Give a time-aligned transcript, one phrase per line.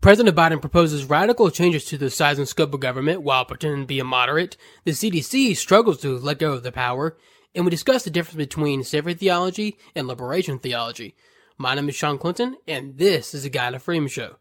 [0.00, 3.86] President Biden proposes radical changes to the size and scope of government while pretending to
[3.86, 4.56] be a moderate.
[4.84, 7.18] The CDC struggles to let go of the power,
[7.54, 11.16] and we discuss the difference between savior theology and liberation theology.
[11.58, 14.36] My name is Shawn Clinton, and this is the God and Freedom Show.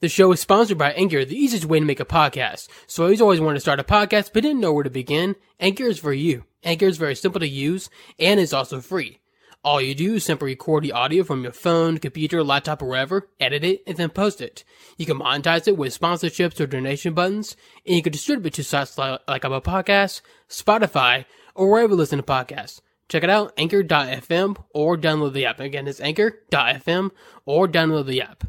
[0.00, 2.68] The show is sponsored by Anchor, the easiest way to make a podcast.
[2.86, 5.34] So I always wanted to start a podcast, but didn't know where to begin.
[5.58, 6.44] Anchor is for you.
[6.62, 9.18] Anchor is very simple to use and is also free.
[9.64, 13.28] All you do is simply record the audio from your phone, computer, laptop, or wherever,
[13.40, 14.62] edit it, and then post it.
[14.98, 18.62] You can monetize it with sponsorships or donation buttons, and you can distribute it to
[18.62, 21.24] sites like, Apple Podcasts, Spotify,
[21.56, 22.80] or wherever you listen to podcasts.
[23.08, 25.58] Check it out, anchor.fm, or download the app.
[25.58, 27.10] Again, it's anchor.fm,
[27.44, 28.44] or download the app.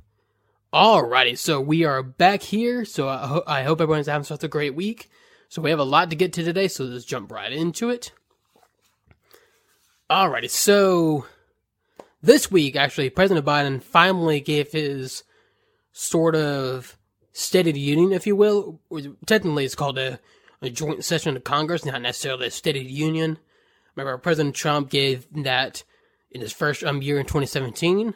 [0.74, 2.86] Alrighty, so we are back here.
[2.86, 5.10] So I, ho- I hope everyone's having such a great week.
[5.48, 8.12] So we have a lot to get to today, so let's jump right into it.
[10.12, 11.26] Alrighty, so
[12.22, 15.24] this week, actually, President Biden finally gave his
[15.92, 16.98] sort of
[17.32, 18.80] State of the Union, if you will.
[19.26, 20.20] Technically, it's called a,
[20.62, 23.40] a joint session of Congress, not necessarily a State of the Union.
[23.96, 25.84] Remember, President Trump gave that
[26.30, 28.14] in his first um, year in 2017.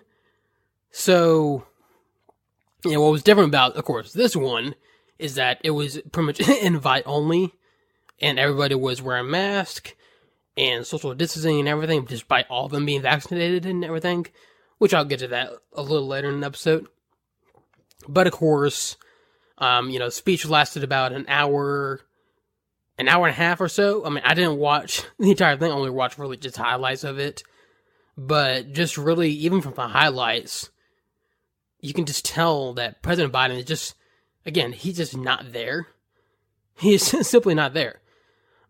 [0.91, 1.65] So
[2.91, 4.75] know, what was different about, of course, this one
[5.17, 7.53] is that it was pretty much invite only,
[8.19, 9.93] and everybody was wearing masks
[10.57, 14.27] and social distancing and everything, despite all of them being vaccinated and everything,
[14.77, 16.87] which I'll get to that a little later in the episode.
[18.07, 18.97] But of course,
[19.57, 22.01] um, you know, speech lasted about an hour,
[22.97, 24.05] an hour and a half or so.
[24.05, 27.19] I mean, I didn't watch the entire thing; I only watched really just highlights of
[27.19, 27.43] it.
[28.15, 30.69] But just really, even from the highlights,
[31.83, 33.95] you can just tell that President Biden is just,
[34.45, 35.87] again, he's just not there.
[36.77, 37.99] He's simply not there.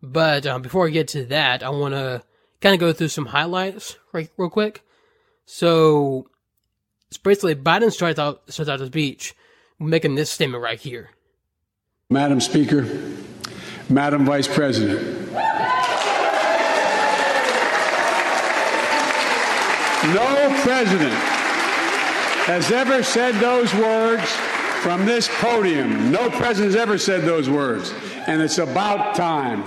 [0.02, 2.24] But um, before I get to that, I want to
[2.60, 4.82] kind of go through some highlights right, real quick.
[5.46, 6.28] So,
[7.22, 9.34] basically Biden starts out starts out the speech
[9.78, 11.10] making this statement right here.
[12.10, 12.82] Madam Speaker,
[13.88, 15.30] Madam Vice President.
[20.12, 21.33] No president
[22.44, 24.30] has ever said those words
[24.82, 26.12] from this podium.
[26.12, 27.90] No president has ever said those words.
[28.26, 29.64] And it's about time.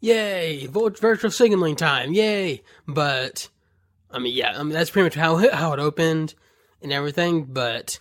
[0.00, 0.66] Yay!
[0.68, 2.14] Virtual signaling time!
[2.14, 2.62] Yay!
[2.88, 3.50] But,
[4.10, 6.34] I mean, yeah, I mean, that's pretty much how, how it opened
[6.80, 7.98] and everything, but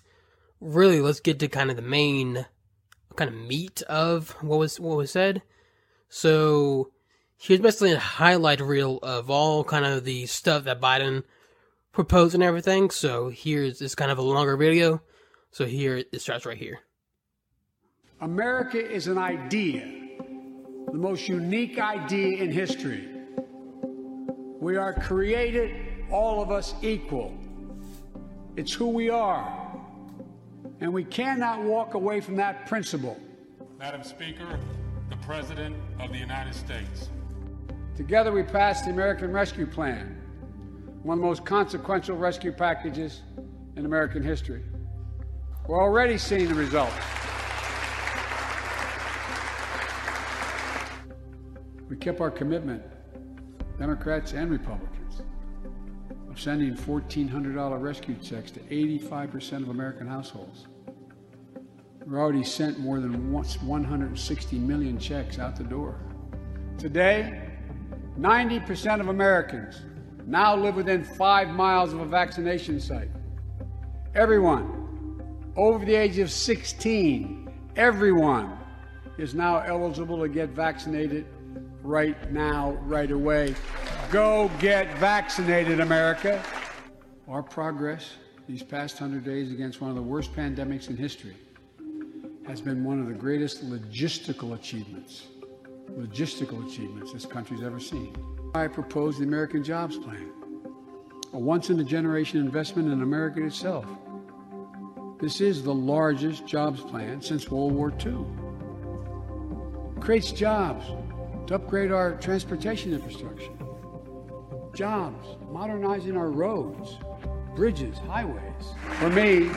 [0.65, 2.45] really let's get to kind of the main
[3.15, 5.43] kind of meat of what was what was said.
[6.09, 6.91] So
[7.37, 11.23] here's basically a highlight reel of all kind of the stuff that Biden
[11.91, 12.89] proposed and everything.
[12.89, 15.01] So here's this kind of a longer video.
[15.51, 16.79] So here it starts right here.
[18.21, 19.85] America is an idea,
[20.91, 23.07] the most unique idea in history.
[24.59, 25.75] We are created,
[26.09, 27.37] all of us equal.
[28.55, 29.64] It's who we are.
[30.81, 33.17] And we cannot walk away from that principle.
[33.79, 34.59] Madam Speaker,
[35.09, 37.09] the President of the United States.
[37.95, 40.21] Together we passed the American Rescue Plan,
[41.03, 43.21] one of the most consequential rescue packages
[43.77, 44.63] in American history.
[45.67, 46.93] We're already seeing the results.
[51.89, 52.83] We kept our commitment,
[53.77, 55.04] Democrats and Republicans,
[56.35, 60.67] of sending $1,400 rescue checks to 85% of American households.
[62.05, 65.97] We've already sent more than 160 million checks out the door.
[66.77, 67.49] Today,
[68.19, 69.81] 90% of Americans
[70.25, 73.09] now live within five miles of a vaccination site.
[74.13, 75.23] Everyone
[75.55, 78.57] over the age of 16, everyone
[79.17, 81.25] is now eligible to get vaccinated
[81.81, 83.55] right now, right away.
[84.11, 86.41] Go get vaccinated, America.
[87.27, 88.13] Our progress
[88.47, 91.35] these past 100 days against one of the worst pandemics in history
[92.47, 95.27] has been one of the greatest logistical achievements,
[95.91, 98.15] logistical achievements this country's ever seen.
[98.53, 100.29] I propose the American Jobs Plan,
[101.33, 103.85] a once in a generation investment in America itself.
[105.19, 108.25] This is the largest jobs plan since World War II.
[109.95, 110.85] It creates jobs
[111.47, 113.51] to upgrade our transportation infrastructure,
[114.75, 116.97] jobs, modernizing our roads,
[117.55, 118.73] bridges, highways.
[118.99, 119.47] For me,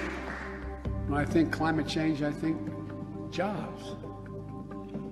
[1.09, 2.56] when I think climate change, I think
[3.31, 3.97] jobs.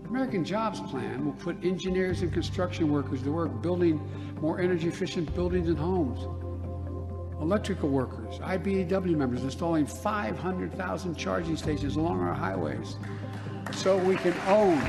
[0.09, 4.01] American Jobs Plan will put engineers and construction workers to work building
[4.41, 6.23] more energy efficient buildings and homes.
[7.41, 12.97] Electrical workers, IBEW members installing 500,000 charging stations along our highways
[13.73, 14.81] so we can own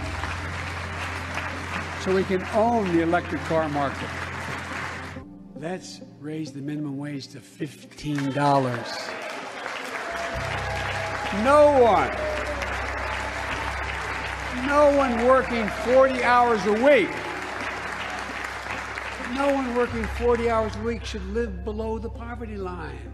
[2.01, 4.26] so we can own the electric car market.
[5.59, 8.35] Let's raise the minimum wage to $15.
[11.43, 12.27] No one
[14.65, 17.09] no one working 40 hours a week.
[19.33, 23.13] No one working 40 hours a week should live below the poverty line.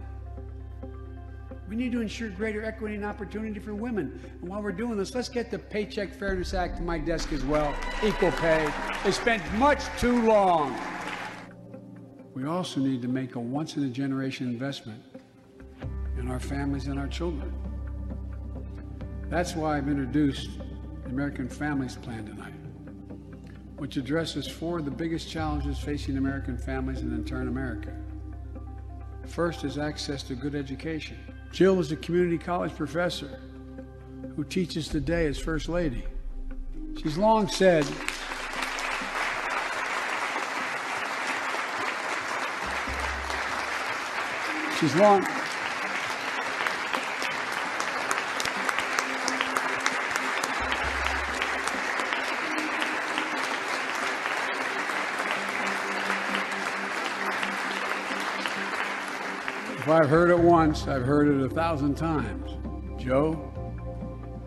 [1.69, 4.19] We need to ensure greater equity and opportunity for women.
[4.41, 7.43] And while we're doing this, let's get the Paycheck Fairness Act to my desk as
[7.43, 7.75] well.
[8.03, 8.71] Equal pay.
[9.03, 10.75] They spent much too long.
[12.33, 15.03] We also need to make a once in a generation investment
[16.17, 17.53] in our families and our children.
[19.29, 20.49] That's why I've introduced
[21.03, 22.53] the American Families Plan tonight,
[23.77, 27.93] which addresses four of the biggest challenges facing American families and in turn America.
[29.27, 31.17] First is access to good education.
[31.51, 33.39] Jill is a community college professor
[34.35, 36.03] who teaches today as First Lady.
[37.01, 37.85] She's long said
[44.83, 45.23] she's long
[59.75, 62.51] If I've heard it once, I've heard it a thousand times.
[62.97, 63.51] Joe,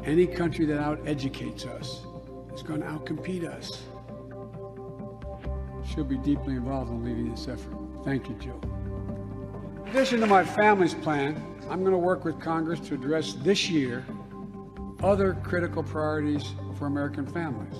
[0.04, 2.06] any country that out educates us
[2.54, 3.82] is going to outcompete us.
[5.86, 7.76] She'll be deeply involved in leading this effort.
[8.02, 8.75] Thank you, Joe.
[9.86, 11.40] In addition to my family's plan,
[11.70, 14.04] I'm going to work with Congress to address this year
[15.00, 17.78] other critical priorities for American families.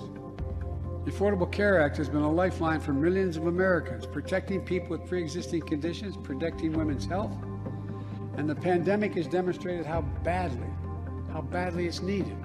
[1.03, 5.05] The Affordable Care Act has been a lifeline for millions of Americans, protecting people with
[5.05, 7.33] pre existing conditions, protecting women's health,
[8.37, 10.69] and the pandemic has demonstrated how badly,
[11.33, 12.37] how badly it's needed.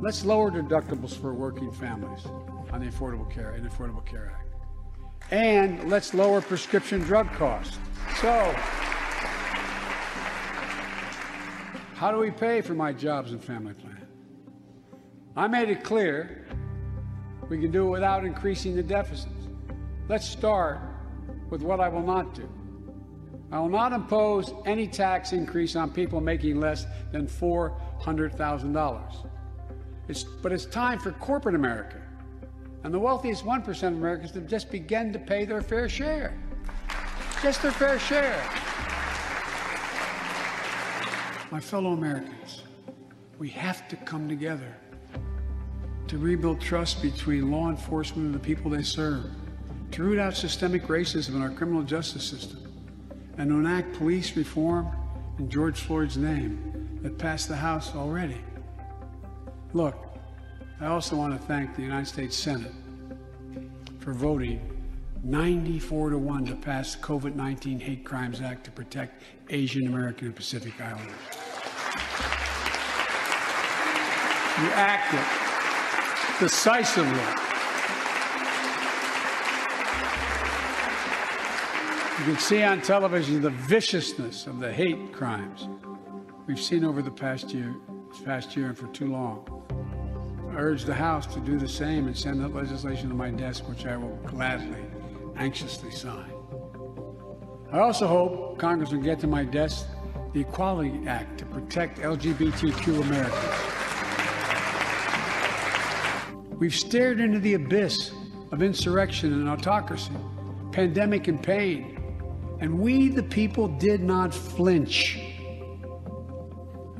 [0.00, 2.24] Let's lower deductibles for working families
[2.72, 4.47] on the Affordable Care and Affordable Care Act.
[5.30, 7.78] And let's lower prescription drug costs.
[8.20, 8.54] So,
[11.94, 14.06] how do we pay for my jobs and family plan?
[15.36, 16.46] I made it clear
[17.48, 19.32] we can do it without increasing the deficits.
[20.08, 20.80] Let's start
[21.50, 22.48] with what I will not do.
[23.50, 29.30] I will not impose any tax increase on people making less than $400,000.
[30.08, 32.00] It's, but it's time for corporate America
[32.84, 36.38] and the wealthiest 1% of Americans have just begun to pay their fair share.
[37.42, 38.42] Just their fair share.
[41.50, 42.62] My fellow Americans,
[43.38, 44.74] we have to come together
[46.08, 49.26] to rebuild trust between law enforcement and the people they serve,
[49.90, 52.60] to root out systemic racism in our criminal justice system,
[53.36, 54.88] and enact police reform
[55.38, 58.40] in George Floyd's name that passed the House already.
[59.72, 60.07] Look,
[60.80, 62.72] I also want to thank the United States Senate
[63.98, 64.60] for voting
[65.24, 70.28] 94 to 1 to pass the COVID 19 Hate Crimes Act to protect Asian American
[70.28, 71.14] and Pacific Islanders.
[74.58, 75.20] You acted
[76.38, 77.10] decisively.
[82.18, 85.66] You can see on television the viciousness of the hate crimes
[86.46, 87.74] we've seen over the past year,
[88.24, 89.57] past year and for too long.
[90.58, 93.86] Urge the House to do the same and send that legislation to my desk, which
[93.86, 94.84] I will gladly,
[95.36, 96.32] anxiously sign.
[97.70, 99.86] I also hope Congress will get to my desk
[100.32, 103.78] the Equality Act to protect LGBTQ Americans.
[106.58, 108.10] We've stared into the abyss
[108.50, 110.10] of insurrection and autocracy,
[110.72, 112.02] pandemic and pain,
[112.60, 115.27] and we, the people, did not flinch.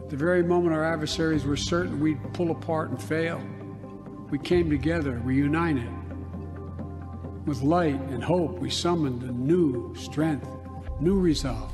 [0.08, 3.42] The very moment our adversaries were certain we'd pull apart and fail,
[4.30, 5.88] we came together, we united.
[7.44, 10.48] With light and hope, we summoned a new strength,
[11.00, 11.72] new resolve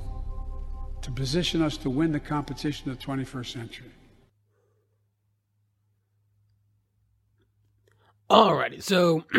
[1.03, 3.91] to position us to win the competition of the 21st century.
[8.31, 9.38] Alrighty, so I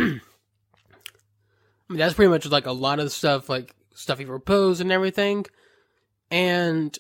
[1.90, 5.46] mean that's pretty much like a lot of stuff, like stuff he proposed and everything,
[6.30, 6.98] and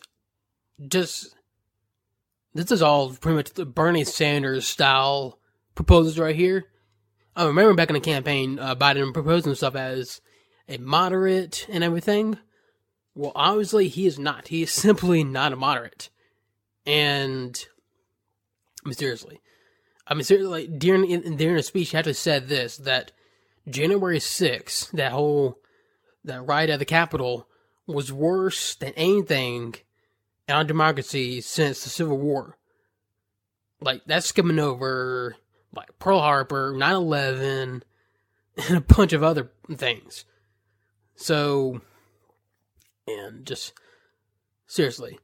[0.87, 1.34] just
[2.55, 5.37] this is all pretty much the Bernie Sanders style
[5.75, 6.65] proposals right here.
[7.35, 10.21] I remember back in the campaign, uh, Biden proposing stuff as
[10.69, 12.37] a moderate and everything.
[13.13, 14.47] Well, obviously he is not.
[14.47, 16.09] He is simply not a moderate,
[16.85, 17.61] and
[18.85, 19.41] mean, seriously.
[20.07, 23.11] I mean, seriously, like, during in, during a speech, he actually said this that
[23.67, 25.59] January 6th, that whole
[26.23, 27.49] that riot at the Capitol,
[27.85, 29.81] was worse than anything in
[30.49, 32.57] our democracy since the Civil War.
[33.81, 35.35] Like that's skimming over
[35.73, 37.81] like Pearl Harbor, 9/11,
[38.57, 40.25] and a bunch of other things.
[41.15, 41.81] So,
[43.07, 43.73] and just
[44.67, 45.19] seriously,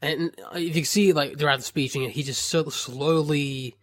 [0.00, 3.76] and uh, if you see like throughout the speech, he just so slowly.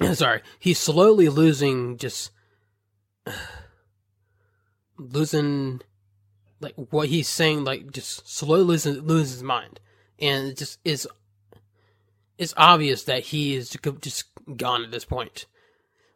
[0.12, 2.30] Sorry, he's slowly losing just
[4.98, 5.82] losing
[6.60, 9.80] like what he's saying, like just slowly loses loses his mind,
[10.18, 11.06] and it just is
[12.36, 14.24] it's obvious that he is just
[14.56, 15.46] gone at this point.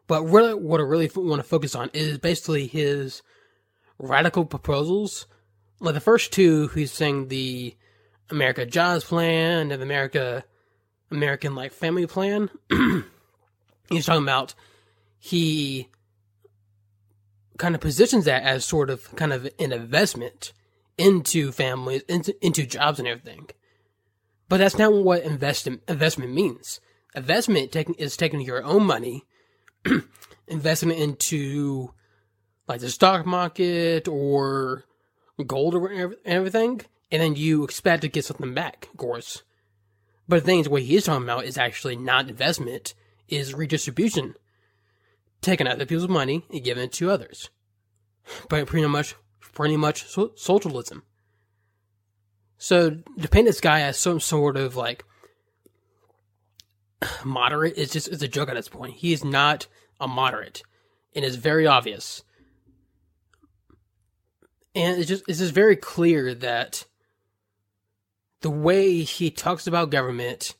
[0.07, 3.21] But really, what I really want to focus on is basically his
[3.97, 5.27] radical proposals.
[5.79, 7.75] Like the first two, he's saying the
[8.29, 10.43] America Jobs Plan and the America
[11.11, 12.49] American like Family Plan.
[13.89, 14.55] he's talking about
[15.19, 15.89] he
[17.57, 20.53] kind of positions that as sort of kind of an investment
[20.97, 23.49] into families, into, into jobs and everything.
[24.49, 26.79] But that's not what investment investment means.
[27.15, 29.25] Investment take, is taking your own money,
[30.47, 31.93] investing into
[32.67, 34.85] like the stock market or
[35.45, 36.81] gold or everything,
[37.11, 39.43] and then you expect to get something back, of course.
[40.27, 42.93] But the thing is, what he is talking about is actually not investment,
[43.27, 44.35] is redistribution
[45.43, 47.49] taking other people's money and giving it to others.
[48.49, 51.03] But pretty much, pretty much socialism.
[52.57, 55.03] So to paint this guy as some sort of like
[57.25, 58.95] moderate is just it's a joke at this point.
[58.95, 59.67] He is not
[59.99, 60.63] a moderate,
[61.15, 62.23] and it's very obvious.
[64.73, 66.85] And it's just it's just very clear that
[68.41, 70.55] the way he talks about government,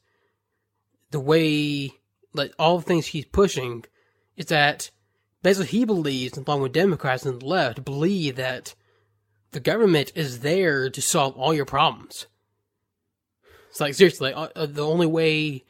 [1.12, 1.92] the way
[2.34, 3.86] like all the things he's pushing
[4.36, 4.90] is that
[5.44, 8.74] basically he believes, along with Democrats and the left, believe that
[9.52, 12.26] the government is there to solve all your problems.
[13.70, 15.64] It's like seriously, like, uh, the only way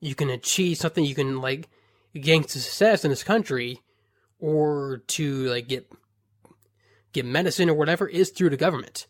[0.00, 1.68] you can achieve something you can like
[2.14, 3.80] gain success in this country,
[4.38, 5.90] or to like get
[7.12, 9.06] get medicine or whatever, is through the government.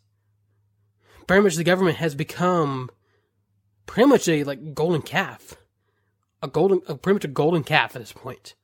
[1.26, 2.90] Pretty much, the government has become
[3.86, 5.56] pretty much a like golden calf,
[6.42, 8.54] a golden, a, pretty much a golden calf at this point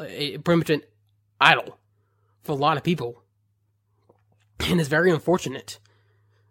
[0.00, 0.82] a, pretty
[1.40, 1.78] idol
[2.42, 3.22] for a lot of people.
[4.60, 5.78] And it's very unfortunate.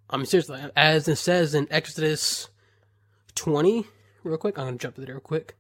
[0.09, 2.49] I mean, seriously, as it says in Exodus
[3.35, 3.85] 20,
[4.23, 5.55] real quick, I'm going to jump to there real quick.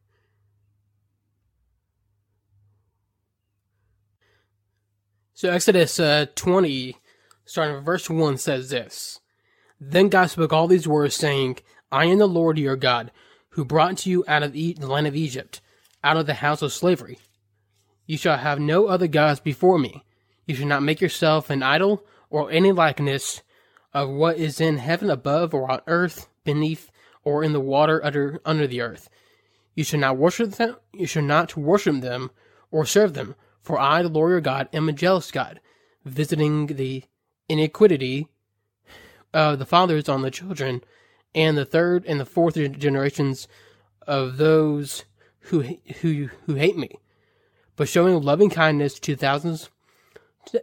[5.33, 6.97] So, Exodus uh, 20,
[7.45, 9.21] starting with verse 1, says this
[9.79, 11.59] Then God spoke all these words, saying,
[11.91, 13.11] I am the Lord your God,
[13.51, 15.61] who brought you out of the land of Egypt,
[16.03, 17.17] out of the house of slavery.
[18.11, 20.03] You shall have no other gods before me.
[20.45, 23.41] You shall not make yourself an idol or any likeness
[23.93, 26.91] of what is in heaven above or on earth beneath
[27.23, 29.07] or in the water under under the earth.
[29.75, 30.75] You shall not worship them.
[30.91, 32.31] You shall not worship them
[32.69, 33.33] or serve them.
[33.61, 35.61] For I, the Lord your God, am a jealous God,
[36.03, 37.05] visiting the
[37.47, 38.27] iniquity
[39.33, 40.83] of the fathers on the children,
[41.33, 43.47] and the third and the fourth generations
[44.05, 45.05] of those
[45.43, 45.61] who
[46.01, 46.99] who who hate me
[47.75, 49.69] but showing loving kindness to thousands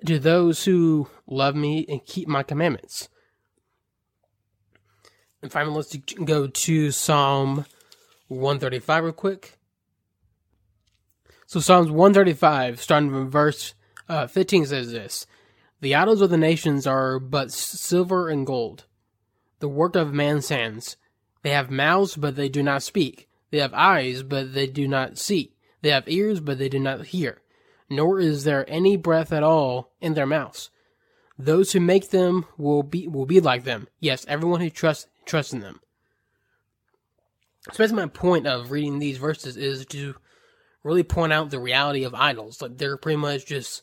[0.05, 3.09] to those who love me and keep my commandments.
[5.43, 7.65] And finally, let's go to Psalm
[8.27, 9.59] 135 real quick.
[11.47, 13.75] So Psalms 135, starting from verse
[14.09, 15.27] uh, 15, says this
[15.81, 18.85] The idols of the nations are but silver and gold,
[19.61, 20.97] the work of man's hands.
[21.43, 23.29] They have mouths, but they do not speak.
[23.51, 25.55] They have eyes, but they do not see.
[25.83, 27.41] They have ears, but they do not hear,
[27.89, 30.71] nor is there any breath at all in their mouths.
[31.39, 33.87] Those who make them will be will be like them.
[34.01, 35.81] Yes, everyone who trusts trusts in them.
[37.73, 40.17] So that's my point of reading these verses is to
[40.83, 42.61] really point out the reality of idols.
[42.61, 43.83] Like they're pretty much just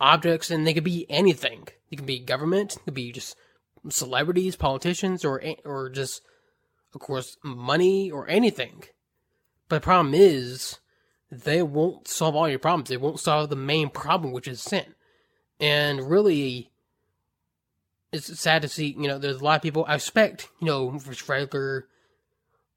[0.00, 1.68] objects, and they could be anything.
[1.90, 3.36] They can be government, it could be just
[3.88, 6.22] celebrities, politicians, or or just,
[6.94, 8.84] of course, money or anything.
[9.68, 10.78] But the problem is,
[11.30, 12.88] they won't solve all your problems.
[12.88, 14.94] They won't solve the main problem, which is sin.
[15.60, 16.70] And really,
[18.12, 20.98] it's sad to see, you know, there's a lot of people, I expect, you know,
[20.98, 21.86] for regular,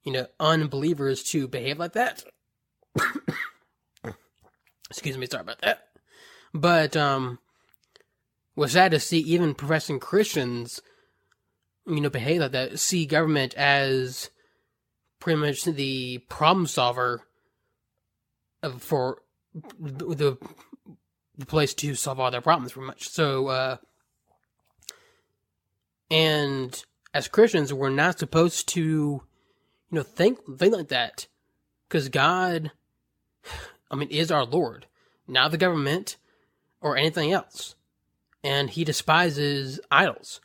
[0.04, 2.24] you know, unbelievers to behave like that.
[4.90, 5.88] Excuse me, sorry about that.
[6.54, 7.40] But, um,
[8.56, 10.82] was sad to see even professing Christians,
[11.86, 14.32] you know, behave like that, see government as
[15.20, 17.22] pretty much the problem solver
[18.80, 19.22] for
[19.80, 20.38] the
[21.38, 23.10] the place to solve all their problems, pretty much.
[23.10, 23.78] So, uh,
[26.10, 26.84] and
[27.14, 29.22] as Christians, we're not supposed to, you
[29.92, 31.28] know, think think like that,
[31.88, 32.72] because God,
[33.92, 34.88] I mean, is our Lord,
[35.28, 36.18] not the government
[36.82, 37.76] or anything else,
[38.44, 40.42] and He despises idols.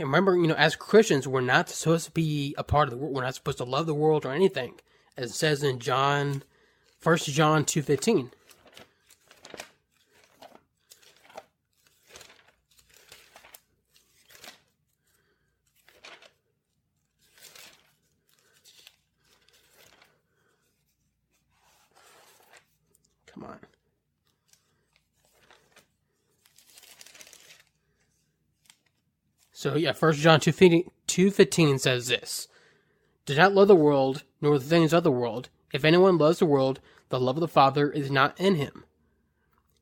[0.00, 3.14] Remember, you know, as Christians, we're not supposed to be a part of the world.
[3.14, 4.74] We're not supposed to love the world or anything,
[5.16, 6.42] as it says in John,
[6.98, 8.30] First John two fifteen.
[23.26, 23.69] Come on.
[29.60, 32.48] So yeah, First John two fifteen says this:
[33.26, 35.50] Do not love the world, nor the things of the world.
[35.70, 38.84] If anyone loves the world, the love of the Father is not in him.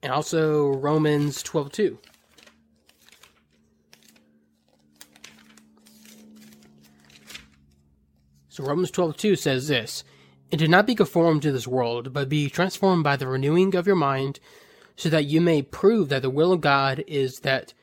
[0.03, 2.01] And also Romans twelve two.
[8.49, 10.03] So Romans twelve two says this:
[10.51, 13.87] And do not be conformed to this world, but be transformed by the renewing of
[13.87, 14.41] your mind,
[14.97, 17.75] so that you may prove that the will of God is that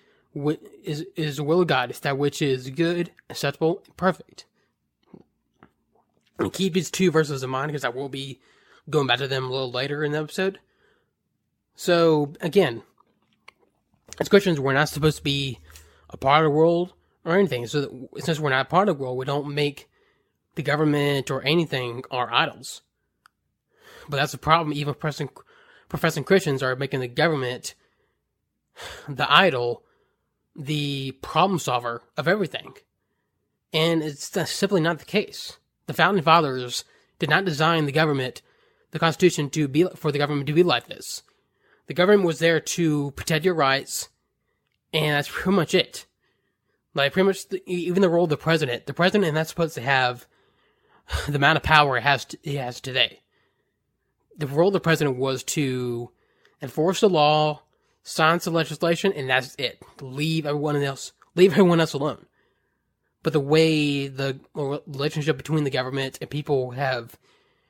[0.84, 4.46] is is the will of God is that which is good, acceptable, and perfect.
[6.38, 8.40] And keep these two verses in mind because I will be
[8.90, 10.60] going back to them a little later in the episode.
[11.76, 12.84] So again,
[14.20, 15.60] as Christians, we're not supposed to be
[16.10, 17.68] a part of the world or anything.
[17.68, 19.90] So since we're not part of the world, we don't make
[20.56, 22.82] the government or anything our idols.
[24.10, 24.74] But that's the problem.
[24.74, 25.30] Even professing,
[25.90, 27.76] professing Christians are making the government
[29.08, 29.84] the idol
[30.56, 32.74] the problem solver of everything.
[33.74, 35.58] And it's simply not the case.
[35.88, 36.86] The founding fathers
[37.20, 38.42] did not design the government,
[38.92, 41.24] the Constitution, to be for the government to be like this.
[41.88, 44.10] The government was there to protect your rights,
[44.94, 46.06] and that's pretty much it.
[46.94, 49.76] Like pretty much, the, even the role of the president, the president is not supposed
[49.76, 50.26] to have
[51.28, 53.22] the amount of power it has to, has today.
[54.38, 56.12] The role of the president was to
[56.62, 57.62] enforce the law,
[58.06, 59.82] sign some legislation, and that's it.
[60.00, 62.26] Leave everyone else, leave everyone else alone.
[63.24, 67.18] But the way the relationship between the government and people have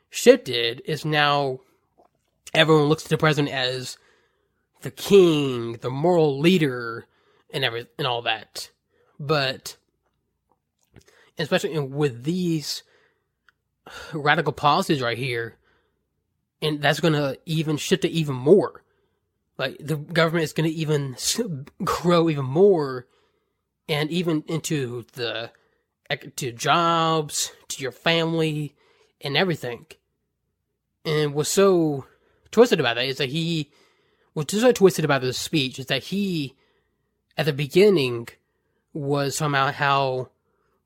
[0.10, 1.62] shifted is now
[2.54, 3.98] everyone looks to the president as
[4.82, 7.08] the king, the moral leader,
[7.54, 8.70] and every and all that.
[9.18, 9.78] But
[11.40, 12.84] especially with these
[14.14, 15.56] radical policies right here,
[16.62, 18.84] and that's going to even shift it even more
[19.58, 21.16] like the government is going to even
[21.84, 23.08] grow even more
[23.88, 25.52] and even into the
[26.36, 28.76] to jobs to your family
[29.22, 29.86] and everything.
[31.04, 32.06] And what's so
[32.52, 33.70] twisted about that is that he
[34.34, 36.56] what's so twisted about this speech is that he
[37.38, 38.28] at the beginning
[38.94, 40.30] was somehow how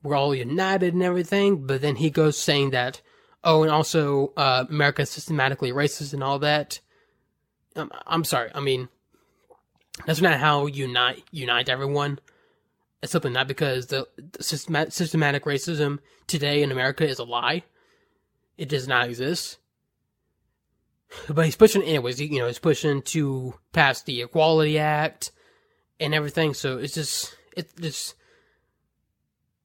[0.02, 3.02] we're all united and everything but then he goes saying that
[3.44, 6.80] oh and also uh, america's systematically racist and all that
[7.76, 8.52] um, I'm sorry.
[8.54, 8.90] I mean,
[10.06, 12.20] that's not how unite unite everyone.
[13.02, 17.64] It's simply not because the, the systematic racism today in America is a lie.
[18.58, 19.58] It does not exist.
[21.30, 22.20] But he's pushing, anyways.
[22.20, 25.32] You know, he's pushing to pass the Equality Act
[26.00, 26.54] and everything.
[26.54, 28.16] So it's just, it's just,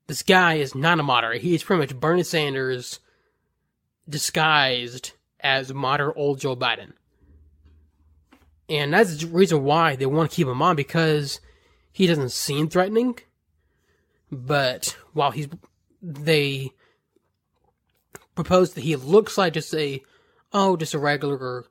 [0.06, 1.42] this guy is not a moderate.
[1.42, 3.00] He's pretty much Bernie Sanders
[4.08, 6.92] disguised as moderate old Joe Biden.
[8.68, 11.40] And that's the reason why they want to keep him on because
[11.92, 13.18] he doesn't seem threatening.
[14.33, 15.48] But while he's,
[16.03, 16.70] they
[18.35, 20.03] propose that he looks like just a,
[20.53, 21.66] oh, just a regular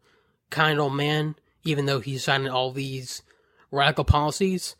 [0.50, 3.24] kind old man, even though he's signing all these
[3.72, 4.76] radical policies.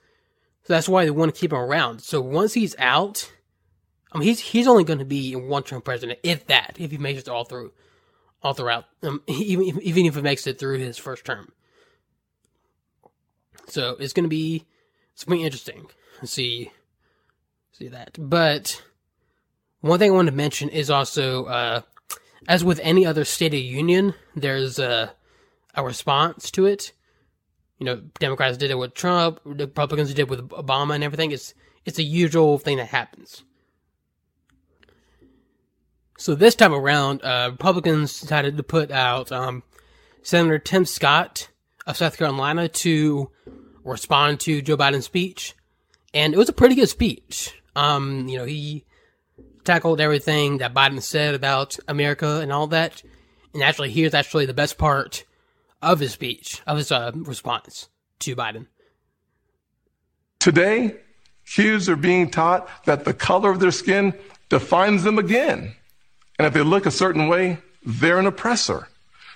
[0.64, 2.02] So that's why they want to keep him around.
[2.02, 3.30] So once he's out,
[4.14, 6.98] I mean, he's he's only going to be one term president, if that, if he
[6.98, 7.74] makes it all through,
[8.42, 11.52] all throughout, um, even even if he makes it through his first term.
[13.68, 14.66] So it's going to be
[15.14, 15.88] it's to be interesting
[16.24, 16.72] see
[17.72, 18.18] see that.
[18.20, 18.82] But
[19.82, 21.82] one thing I want to mention is also uh,
[22.48, 25.14] as with any other State of Union, there's a
[25.76, 26.94] a response to it.
[27.80, 31.32] You know, Democrats did it with Trump, Republicans did it with Obama and everything.
[31.32, 31.54] It's
[31.86, 33.44] it's a usual thing that happens.
[36.18, 39.64] So this time around, uh, Republicans decided to put out um,
[40.22, 41.50] Senator Tim Scott
[41.86, 43.30] of South Carolina to
[43.84, 45.56] respond to Joe Biden's speech,
[46.14, 47.54] and it was a pretty good speech.
[47.76, 48.86] Um, you know, he
[49.64, 53.02] tackled everything that Biden said about America and all that.
[53.54, 55.24] And actually, here's actually the best part
[55.82, 58.68] of his speech, of his uh, response to Biden.
[60.40, 60.96] Today,
[61.46, 64.14] kids are being taught that the color of their skin
[64.50, 65.76] defines them again.
[66.38, 68.88] And if they look a certain way, they're an oppressor.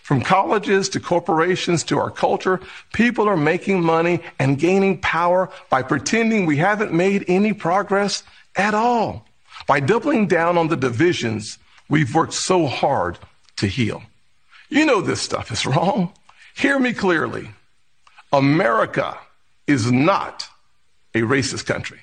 [0.08, 2.62] From colleges to corporations to our culture,
[2.94, 8.24] people are making money and gaining power by pretending we haven't made any progress
[8.56, 9.26] at all,
[9.68, 11.58] by doubling down on the divisions
[11.90, 13.20] we've worked so hard
[13.58, 14.02] to heal.
[14.70, 16.14] You know this stuff is wrong.
[16.56, 17.50] Hear me clearly.
[18.32, 19.18] America
[19.68, 20.48] is not
[21.16, 22.00] a racist country.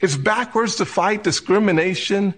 [0.00, 2.32] It's backwards to fight discrimination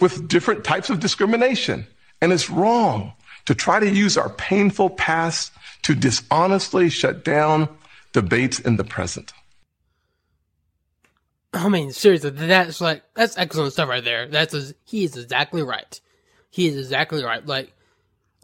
[0.00, 1.86] with different types of discrimination.
[2.20, 3.14] And it's wrong
[3.46, 7.68] to try to use our painful past to dishonestly shut down
[8.12, 9.32] debates in the present.
[11.52, 14.26] I mean, seriously, that's like that's excellent stuff right there.
[14.26, 16.00] That's he is exactly right.
[16.50, 17.44] He is exactly right.
[17.44, 17.72] Like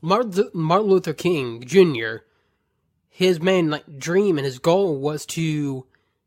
[0.01, 2.17] Martin, Martin Luther King Jr.
[3.11, 5.87] His main like dream and his goal was to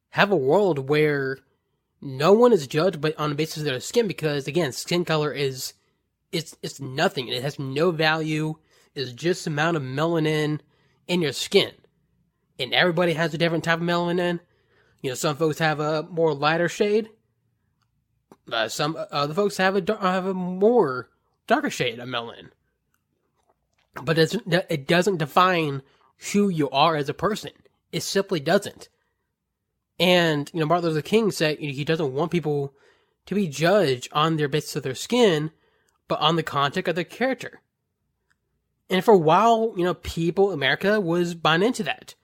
[0.09, 1.39] have a world where
[2.01, 5.31] no one is judged but on the basis of their skin because again, skin color
[5.31, 5.73] is
[6.31, 7.29] it's it's nothing.
[7.29, 8.55] It has no value.
[8.95, 10.59] It's just the amount of melanin
[11.07, 11.71] in your skin,
[12.57, 14.39] and everybody has a different type of melanin.
[15.01, 17.09] You know, some folks have a more lighter shade.
[18.51, 21.09] Uh, some other folks have a have a more
[21.47, 22.49] darker shade of melanin.
[24.01, 25.81] But it doesn't define
[26.31, 27.51] who you are as a person.
[27.91, 28.89] It simply doesn't.
[29.99, 32.73] And you know, Martin Luther King said he doesn't want people
[33.25, 35.51] to be judged on their basis of their skin,
[36.07, 37.61] but on the content of their character.
[38.89, 42.15] And for a while, you know, people, America was buying into that.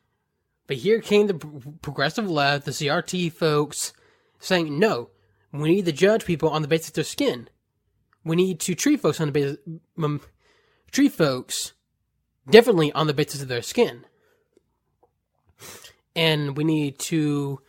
[0.67, 1.33] But here came the
[1.81, 3.93] progressive left, the CRT folks,
[4.39, 5.09] saying, no,
[5.51, 7.49] we need to judge people on the basis of their skin.
[8.23, 9.57] We need to treat folks on the basis,
[9.97, 10.21] um,
[10.91, 11.73] treat folks
[12.49, 14.05] differently on the basis of their skin.
[16.15, 17.61] And we need to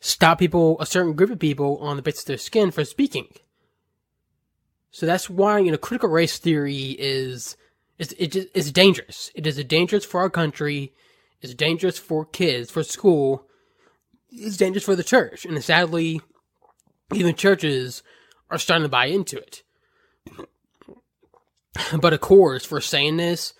[0.00, 3.28] stop people, a certain group of people, on the basis of their skin for speaking.
[4.90, 7.56] So that's why you know critical race theory is
[7.98, 9.30] is it is dangerous.
[9.34, 10.92] It is dangerous for our country.
[11.40, 13.46] It's dangerous for kids, for school.
[14.30, 16.20] It's dangerous for the church, and sadly,
[17.12, 18.02] even churches
[18.50, 19.62] are starting to buy into it.
[22.00, 23.52] But of course, for saying this,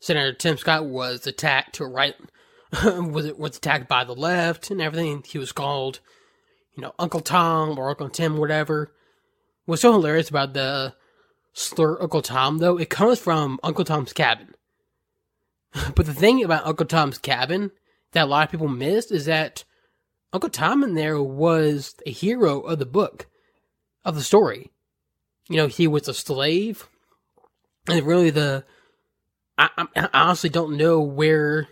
[0.00, 2.14] Senator Tim Scott was attacked to right
[2.84, 5.22] was was attacked by the left and everything.
[5.26, 6.00] He was called,
[6.74, 8.94] you know, Uncle Tom or Uncle Tim, whatever.
[9.66, 10.94] What's so hilarious about the
[11.58, 14.54] slur Uncle Tom, though, it comes from Uncle Tom's Cabin.
[15.94, 17.70] but the thing about Uncle Tom's Cabin
[18.12, 19.64] that a lot of people missed is that
[20.32, 23.26] Uncle Tom in there was a hero of the book,
[24.04, 24.70] of the story.
[25.48, 26.88] You know, he was a slave,
[27.88, 28.64] and really the.
[29.56, 31.68] I, I honestly don't know where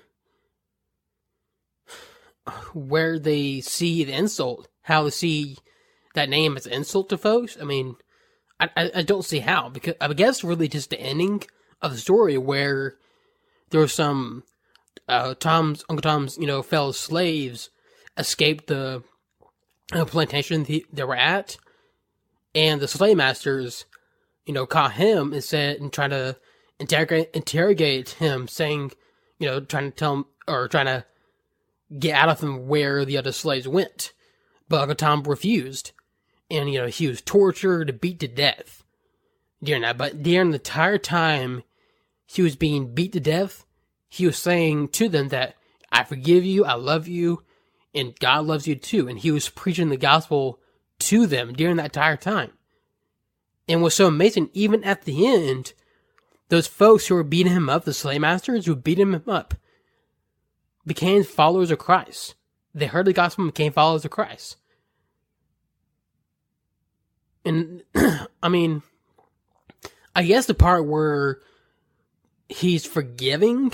[2.73, 5.59] where they see the insult, how they see
[6.15, 7.57] that name as an insult to folks.
[7.61, 7.97] I mean,
[8.59, 11.43] I, I, I don't see how because I guess really just the ending
[11.83, 12.97] of the story where
[13.71, 14.45] there was some
[15.09, 17.71] uh, Tom's Uncle Tom's you know fellow slaves
[18.17, 19.03] escaped the
[19.93, 21.57] uh, plantation they, were at,
[22.55, 23.85] and the slave masters
[24.47, 26.37] you know caught him and said and trying to
[26.79, 28.93] interrogate interrogate him, saying
[29.39, 31.05] you know trying to tell him or trying to
[31.99, 34.13] get out of him where the other slaves went,
[34.69, 35.93] but Uncle Tom refused
[36.51, 38.85] and you know he was tortured, beat to death
[39.63, 39.99] during that.
[39.99, 41.63] But during the entire time
[42.27, 43.65] he was being beat to death,
[44.09, 45.55] he was saying to them that
[45.91, 47.43] I forgive you, I love you,
[47.95, 49.09] and God loves you too.
[49.09, 50.61] And he was preaching the gospel
[51.01, 52.53] to them during that entire time.
[53.69, 55.73] And what's so amazing, even at the end,
[56.49, 59.55] those folks who were beating him up, the slave masters who beat him up,
[60.87, 62.37] became followers of Christ.
[62.75, 64.57] They heard the gospel and became followers of Christ.
[67.47, 67.85] And
[68.43, 68.83] I mean,
[70.15, 71.41] I guess the part where
[72.49, 73.73] he's forgiving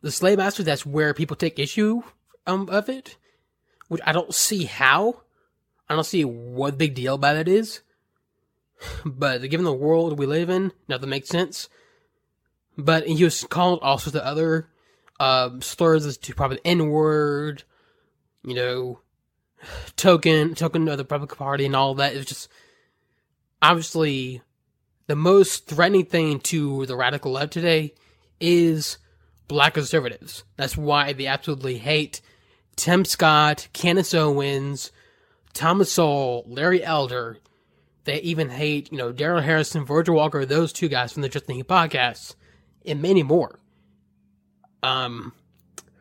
[0.00, 2.02] the slave master, that's where people take issue
[2.46, 3.16] um, of it,
[3.88, 5.20] which I don't see how.
[5.88, 7.82] I don't see what big deal about it is.
[9.04, 11.68] But given the world we live in, nothing makes sense.
[12.76, 14.68] But he was called also the other
[15.20, 17.62] um, slurs to probably the N word,
[18.42, 19.00] you know,
[19.96, 22.14] token, token of the Republican Party and all that.
[22.14, 22.48] It was just
[23.62, 24.42] obviously
[25.06, 27.94] the most threatening thing to the radical left today
[28.40, 28.98] is
[29.48, 30.44] black conservatives.
[30.56, 32.20] That's why they absolutely hate
[32.76, 34.90] Tim Scott, Candace Owens,
[35.52, 37.38] Thomas Sowell, Larry Elder.
[38.04, 41.46] They even hate, you know, Darrell Harrison, Virgil Walker, those two guys from the Just
[41.46, 42.34] Thinking podcast,
[42.84, 43.58] and many more.
[44.82, 45.32] Um,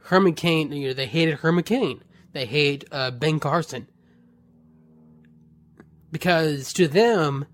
[0.04, 2.04] Herman Cain, you know, they hated Herman Cain.
[2.34, 3.88] They hate uh, Ben Carson.
[6.13, 7.47] Because to them,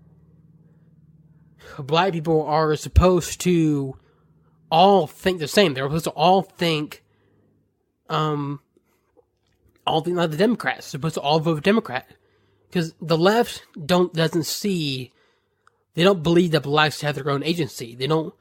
[1.79, 3.97] black people are supposed to
[4.69, 5.73] all think the same.
[5.73, 7.03] They're supposed to all think,
[8.09, 8.59] um,
[9.87, 10.91] all think like the Democrats.
[10.91, 12.05] They're supposed to all vote Democrat
[12.67, 15.13] because the left don't doesn't see,
[15.93, 17.95] they don't believe that blacks have their own agency.
[17.95, 18.33] They don't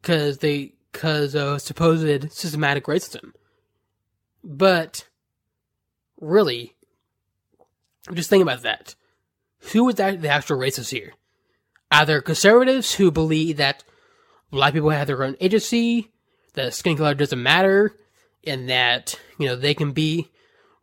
[0.00, 3.32] because they because of supposed systematic racism.
[4.44, 5.08] But
[6.20, 6.76] really,
[8.14, 8.94] just think about that.
[9.72, 11.14] Who is the actual racist here?
[11.90, 13.84] Either conservatives who believe that
[14.50, 16.10] black people have their own agency,
[16.54, 17.96] that skin color doesn't matter,
[18.44, 20.30] and that, you know, they can be,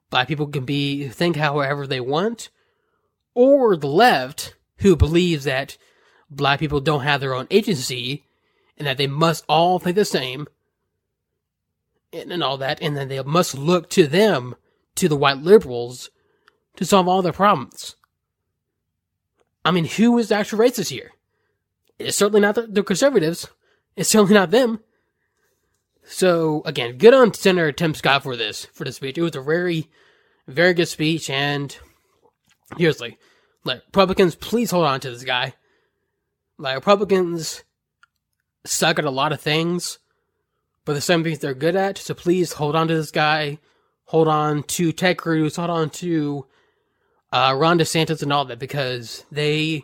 [0.09, 2.49] black people can be, think however they want,
[3.33, 5.77] or the left who believes that
[6.29, 8.25] black people don't have their own agency
[8.77, 10.47] and that they must all think the same
[12.11, 14.55] and, and all that, and then they must look to them,
[14.95, 16.09] to the white liberals,
[16.75, 17.95] to solve all their problems.
[19.65, 21.11] I mean, who is the actual racist here?
[21.99, 23.47] It's certainly not the, the conservatives.
[23.95, 24.81] It's certainly not them.
[26.05, 29.17] So again, good on Senator Tim Scott for this for this speech.
[29.17, 29.89] It was a very,
[30.47, 31.75] very good speech, and
[32.77, 33.17] seriously,
[33.63, 35.53] like Republicans, please hold on to this guy.
[36.57, 37.63] Like Republicans
[38.65, 39.99] suck at a lot of things,
[40.83, 41.97] but there's some things they're good at.
[41.97, 43.59] So please hold on to this guy.
[44.05, 45.55] Hold on to Ted Cruz.
[45.55, 46.45] Hold on to
[47.33, 49.83] uh, Ron DeSantis and all that because they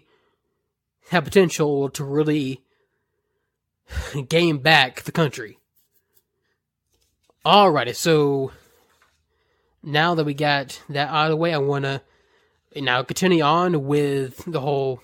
[1.09, 2.61] have potential to really
[4.29, 5.57] gain back the country.
[7.43, 8.51] Alrighty, so
[9.81, 12.01] now that we got that out of the way, I want to
[12.75, 15.01] now continue on with the whole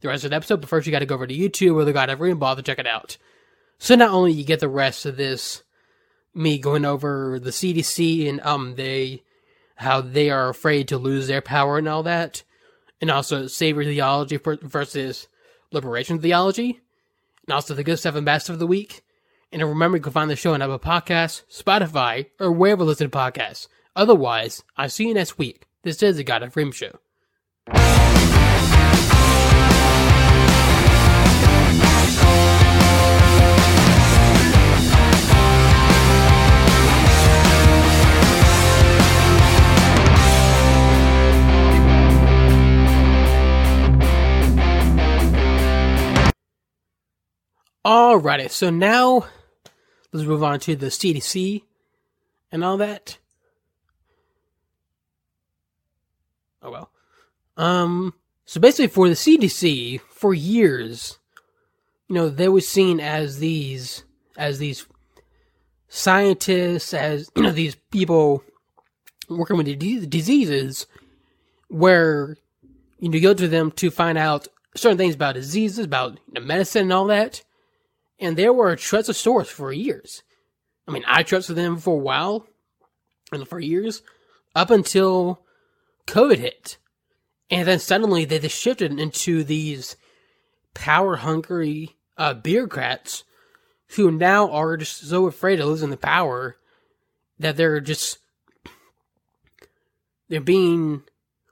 [0.00, 0.62] the rest of the episode.
[0.62, 2.62] But first, you got to go over to YouTube or the God Ever Ball to
[2.62, 3.18] check it out.
[3.78, 5.62] So not only you get the rest of this,
[6.32, 9.22] me going over the CDC and um they
[9.76, 12.42] how they are afraid to lose their power and all that,
[13.00, 15.28] and also savior theology versus
[15.72, 16.80] liberation theology,
[17.46, 19.02] and also the good stuff and stuff of the week.
[19.52, 23.10] And remember, you can find the show on Apple Podcasts, Spotify, or wherever you listen
[23.10, 23.68] to podcasts.
[23.94, 25.66] Otherwise, I'll see you next week.
[25.82, 26.98] This is the God and Freedom Show.
[47.84, 49.26] Alrighty, so now
[50.10, 51.64] let's move on to the CDC
[52.50, 53.18] and all that.
[56.62, 56.90] Oh well.
[57.58, 58.14] Um,
[58.46, 61.18] so basically for the CDC, for years,
[62.08, 64.04] you know, they were seen as these,
[64.38, 64.86] as these
[65.88, 68.42] scientists, as, you know, these people
[69.28, 70.86] working with diseases
[71.68, 72.38] where,
[72.98, 76.40] you know, you go to them to find out certain things about diseases, about you
[76.40, 77.42] know, medicine and all that
[78.24, 80.22] and they were source for years.
[80.88, 82.46] I mean, I trusted them for a while
[83.32, 84.02] and for years
[84.54, 85.42] up until
[86.06, 86.78] COVID hit.
[87.50, 89.96] And then suddenly they just shifted into these
[90.74, 93.24] power hungry uh, bureaucrats
[93.96, 96.56] who now are just so afraid of losing the power
[97.38, 98.18] that they're just
[100.28, 101.02] they're being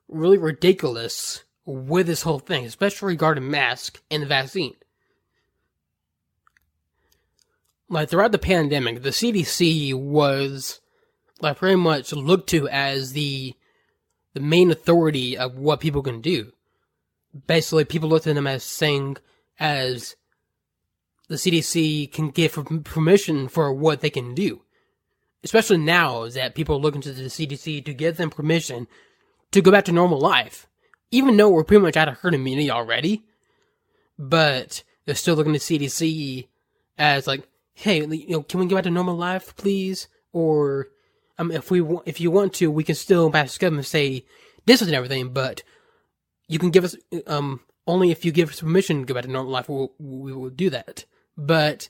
[0.09, 4.75] really ridiculous with this whole thing, especially regarding mask and the vaccine.
[7.93, 10.81] Like throughout the pandemic, the CDC was
[11.41, 13.55] like pretty much looked to as the
[14.33, 16.53] the main authority of what people can do.
[17.47, 19.19] Basically, people looked at them as saying
[19.61, 20.17] as
[21.29, 24.63] the CDC can give permission for what they can do.
[25.45, 28.87] Especially now that people are looking to the CDC to give them permission
[29.51, 30.67] to go back to normal life.
[31.11, 33.25] Even though we're pretty much out of herd immunity already,
[34.19, 36.49] but they're still looking to CDC
[36.97, 40.09] as like, hey, you know, can we get back to normal life, please?
[40.33, 40.89] Or,
[41.39, 44.25] um, if we want, if you want to, we can still mask up and say
[44.67, 45.63] this isn't everything, but
[46.49, 49.31] you can give us, um, only if you give us permission to go back to
[49.31, 51.05] normal life, we'll, we will do that.
[51.37, 51.89] But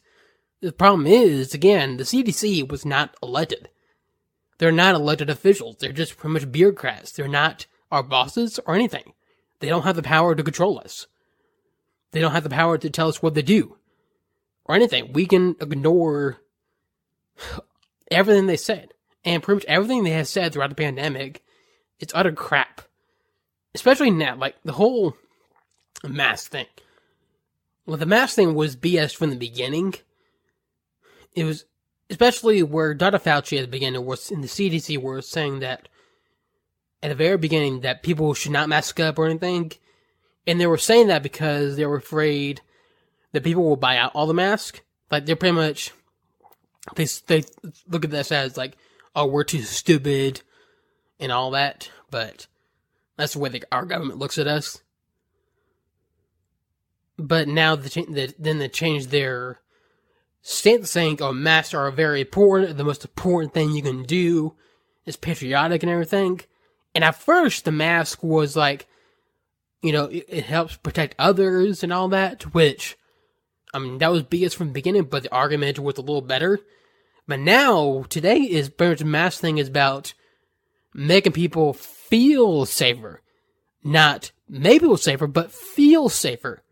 [0.60, 3.68] the problem is, again, the CDC was not elected.
[4.58, 5.76] They're not elected officials.
[5.78, 7.12] They're just pretty much bureaucrats.
[7.12, 9.12] They're not our bosses or anything.
[9.58, 11.08] They don't have the power to control us.
[12.12, 13.76] They don't have the power to tell us what to do
[14.64, 15.12] or anything.
[15.12, 16.38] We can ignore
[18.10, 18.92] everything they said.
[19.24, 21.42] And pretty much everything they have said throughout the pandemic,
[22.00, 22.82] it's utter crap.
[23.74, 25.16] Especially now, like the whole
[26.04, 26.66] mask thing.
[27.86, 29.94] Well, the mask thing was BS from the beginning.
[31.34, 31.64] It was
[32.10, 33.18] especially where Dr.
[33.18, 35.88] Fauci at the beginning was in the CDC was saying that
[37.02, 39.72] at the very beginning that people should not mask up or anything.
[40.46, 42.60] And they were saying that because they were afraid
[43.32, 44.80] that people will buy out all the masks.
[45.10, 45.92] Like they're pretty much
[46.96, 47.44] they they
[47.88, 48.76] look at this as like,
[49.14, 50.42] oh, we're too stupid
[51.20, 51.90] and all that.
[52.10, 52.46] But
[53.16, 54.82] that's the way the, our government looks at us.
[57.18, 59.60] But now the, the then they changed their
[60.40, 62.76] stance, saying, "Oh, masks are very important.
[62.76, 64.54] The most important thing you can do
[65.06, 66.40] is patriotic and everything."
[66.94, 68.86] And at first, the mask was like,
[69.82, 72.96] you know, it, it helps protect others and all that, which,
[73.72, 76.60] I mean, that was BS from the beginning, but the argument was a little better.
[77.26, 80.12] But now, today is the mask thing is about
[80.92, 83.22] making people feel safer.
[83.82, 86.62] Not make people safer, but feel safer.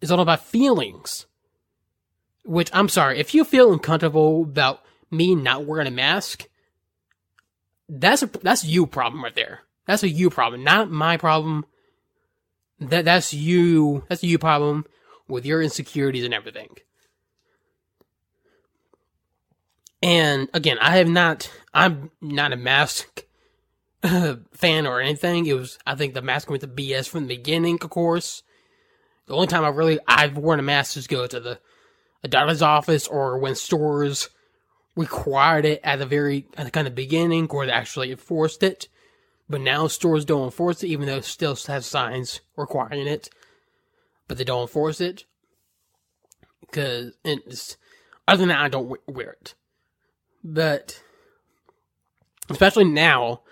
[0.00, 1.26] It's all about feelings.
[2.44, 6.48] Which, I'm sorry, if you feel uncomfortable about me not wearing a mask,
[7.88, 9.60] that's a that's you problem right there.
[9.86, 11.66] That's a you problem, not my problem.
[12.80, 14.04] That that's you.
[14.08, 14.86] That's a you problem
[15.28, 16.76] with your insecurities and everything.
[20.02, 21.50] And again, I have not.
[21.72, 23.24] I'm not a mask
[24.02, 25.46] fan or anything.
[25.46, 25.78] It was.
[25.86, 27.78] I think the mask went to BS from the beginning.
[27.82, 28.42] Of course,
[29.26, 31.60] the only time I really I've worn a mask is go to the
[32.24, 34.28] a doctor's office or when stores
[34.96, 38.88] required it at the very at the kind of beginning or they actually enforced it.
[39.48, 43.28] But now stores don't enforce it, even though it still has signs requiring it.
[44.32, 45.26] But they don't enforce it
[46.62, 47.76] because it's
[48.26, 49.54] other than that, I don't wear it.
[50.42, 51.02] But
[52.48, 53.42] especially now,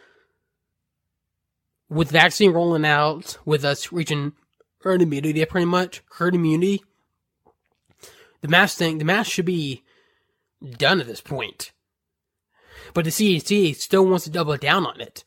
[1.90, 4.32] with vaccine rolling out, with us reaching
[4.80, 6.82] herd immunity, pretty much herd immunity,
[8.40, 9.82] the mask thing, the mask should be
[10.78, 11.72] done at this point.
[12.94, 15.24] But the CDC still wants to double down on it.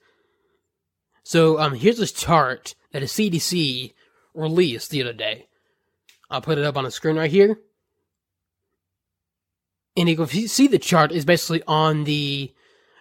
[1.22, 3.94] So um, here's this chart that the CDC
[4.34, 5.48] released the other day.
[6.30, 7.60] I'll put it up on the screen right here.
[9.96, 12.54] And you can see the chart is basically on the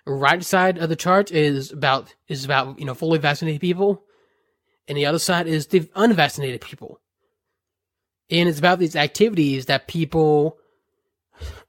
[0.04, 4.02] right side of the chart is about is about you know fully vaccinated people,
[4.86, 7.00] and the other side is the unvaccinated people.
[8.30, 10.58] And it's about these activities that people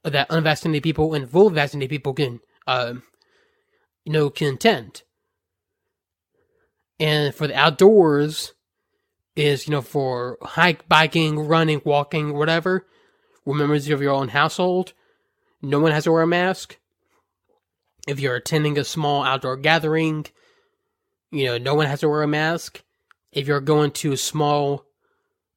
[0.02, 2.94] that unvaccinated people and fully vaccinated people can, uh,
[4.04, 5.02] you know, can attend.
[7.00, 8.54] And for the outdoors,
[9.36, 12.86] is you know for hike, biking, running, walking, whatever.
[13.44, 14.94] With members of your own household,
[15.60, 16.78] no one has to wear a mask.
[18.08, 20.26] If you're attending a small outdoor gathering,
[21.30, 22.82] you know no one has to wear a mask.
[23.32, 24.86] If you're going to a small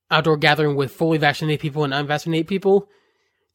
[0.09, 2.89] outdoor gathering with fully vaccinated people and unvaccinated people,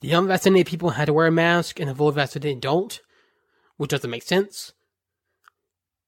[0.01, 3.01] the unvaccinated people had to wear a mask and the fully vaccinated don't,
[3.77, 4.73] which doesn't make sense.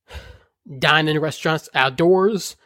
[0.78, 2.56] Dine in restaurants outdoors.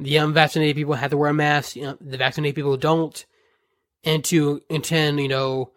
[0.00, 1.76] The unvaccinated people have to wear a mask.
[1.76, 3.24] You know, the vaccinated people don't.
[4.04, 5.72] And to attend, you know,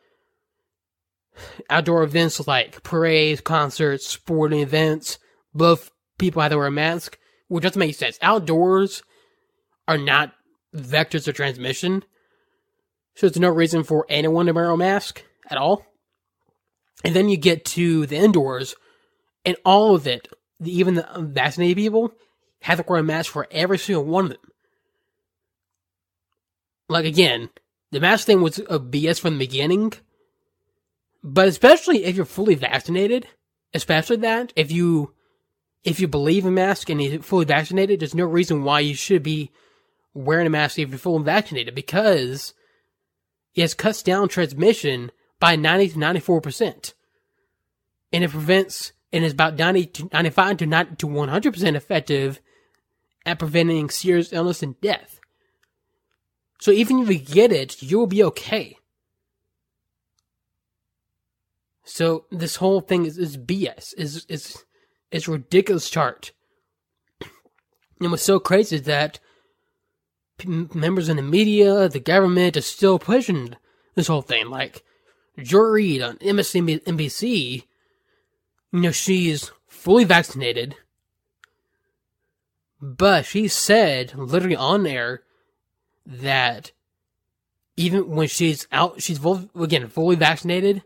[1.69, 5.17] outdoor events like parades, concerts, sporting events,
[5.53, 8.19] both people had to wear a mask, which doesn't make sense.
[8.21, 9.01] Outdoors
[9.87, 10.33] are not
[10.75, 12.03] vectors of transmission.
[13.15, 15.85] So there's no reason for anyone to wear a mask at all.
[17.03, 18.75] And then you get to the indoors,
[19.43, 20.27] and all of it,
[20.63, 22.13] even the vaccinated people,
[22.61, 24.51] have to wear a mask for every single one of them.
[26.89, 27.49] Like again,
[27.91, 29.93] the mask thing was a BS from the beginning,
[31.23, 33.27] but especially if you're fully vaccinated,
[33.73, 35.13] especially that if you
[35.83, 39.23] if you believe in mask and you're fully vaccinated, there's no reason why you should
[39.23, 39.51] be
[40.13, 42.53] wearing a mask if you're fully vaccinated because
[43.55, 46.93] it cuts down transmission by 90 to 94%.
[48.13, 52.41] And it prevents, and is about 90 to 95 to 90 to 100% effective
[53.25, 55.19] at preventing serious illness and death.
[56.59, 58.77] So even if you get it, you'll be okay.
[61.83, 63.93] So this whole thing is, is BS.
[63.97, 64.63] Is is
[65.11, 66.31] is ridiculous chart.
[67.99, 69.19] And what's so crazy is that
[70.45, 73.55] members in the media, the government is still pushing
[73.95, 74.49] this whole thing.
[74.49, 74.83] Like
[75.37, 77.63] Joy Reid on MSNBC,
[78.71, 80.75] you know, she's fully vaccinated,
[82.81, 85.23] but she said literally on air
[86.05, 86.71] that
[87.77, 90.83] even when she's out, she's full, again fully vaccinated,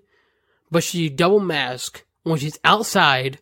[0.69, 3.39] but she double mask when she's outside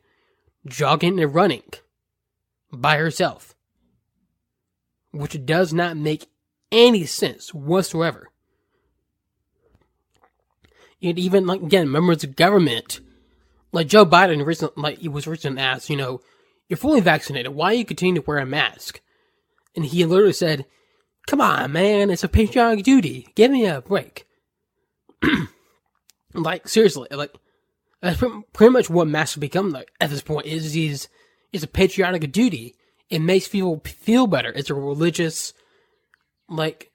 [0.65, 1.63] jogging and running
[2.71, 3.53] by herself
[5.13, 6.25] which does not make
[6.71, 8.29] any sense whatsoever.
[11.01, 12.99] And even like again, members of government,
[13.71, 16.21] like Joe Biden, recently, like he was recently asked, you know,
[16.67, 17.53] you're fully vaccinated.
[17.53, 19.01] Why are you continuing to wear a mask?
[19.75, 20.65] And he literally said,
[21.27, 23.27] "Come on, man, it's a patriotic duty.
[23.35, 24.27] Give me a break."
[26.33, 27.33] like seriously, like
[28.01, 28.21] that's
[28.53, 30.45] pretty much what masks become like at this point.
[30.45, 30.75] Is
[31.53, 32.75] is a patriotic duty.
[33.09, 34.51] It makes people feel better.
[34.51, 35.53] It's a religious,
[36.49, 36.91] like,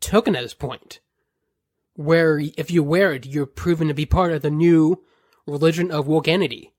[0.00, 1.00] token at this point.
[1.94, 5.02] Where if you wear it, you're proven to be part of the new
[5.46, 6.72] religion of wokenity.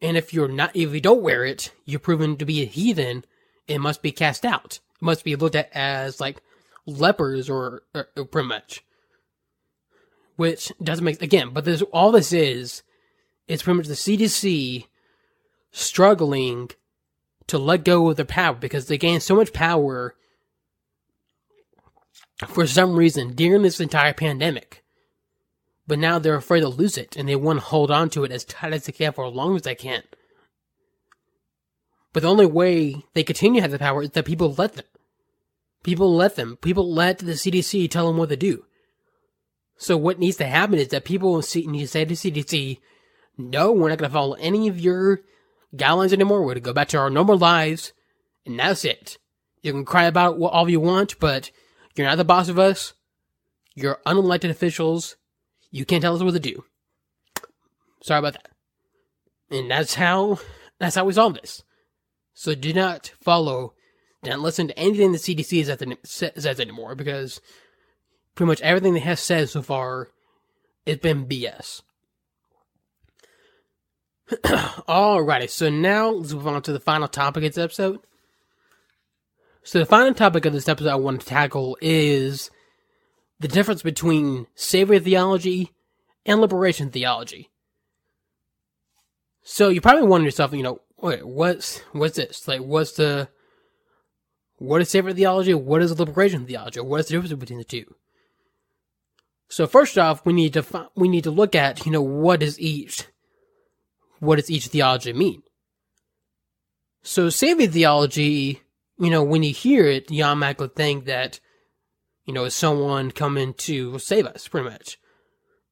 [0.00, 3.24] And if you're not, if you don't wear it, you're proven to be a heathen.
[3.66, 4.80] It must be cast out.
[4.94, 6.40] It must be looked at as like
[6.86, 8.84] lepers or, or, or pretty much.
[10.36, 12.82] Which doesn't make again, but this all this is,
[13.48, 14.86] it's pretty much the CDC
[15.72, 16.70] struggling
[17.48, 20.14] to let go of their power because they gained so much power
[22.46, 24.84] for some reason during this entire pandemic.
[25.88, 28.30] But now they're afraid to lose it and they want to hold on to it
[28.30, 30.02] as tight as they can for as long as they can.
[32.12, 34.84] But the only way they continue to have the power is that people let them.
[35.82, 36.56] People let them.
[36.60, 38.64] People let the CDC tell them what to do.
[39.78, 42.78] So what needs to happen is that people need to say to CDC,
[43.38, 45.20] no, we're not going to follow any of your
[45.74, 46.40] guidelines anymore.
[46.40, 47.92] We're going to go back to our normal lives,
[48.44, 49.16] and that's it.
[49.62, 51.50] You can cry about what all you want, but
[51.94, 52.94] you're not the boss of us.
[53.74, 55.16] You're unelected officials.
[55.70, 56.64] You can't tell us what to do.
[58.02, 58.48] Sorry about that.
[59.50, 60.38] And that's how
[60.78, 61.62] that's how we solve this.
[62.34, 63.74] So do not follow,
[64.22, 65.64] do not listen to anything the CDC
[66.04, 67.40] says, says anymore because
[68.34, 70.08] pretty much everything they have said so far
[70.86, 71.82] has been BS.
[74.30, 78.00] Alrighty, so now let's move on to the final topic of this episode.
[79.64, 82.50] So the final topic of this episode I want to tackle is
[83.40, 85.72] the difference between savior theology
[86.26, 87.50] and liberation theology.
[89.42, 92.46] So you probably wonder yourself, you know, wait, what's what's this?
[92.46, 93.28] Like, what's the
[94.56, 95.54] what is savior theology?
[95.54, 96.80] What is liberation theology?
[96.80, 97.94] What is the difference between the two?
[99.48, 102.42] So first off, we need to fi- we need to look at you know what
[102.42, 103.06] is each
[104.20, 105.42] what does each theology mean?
[107.02, 108.62] So Savior theology,
[108.98, 111.40] you know, when you hear it, you automatically think that,
[112.28, 114.98] you know, it's someone coming to save us, pretty much.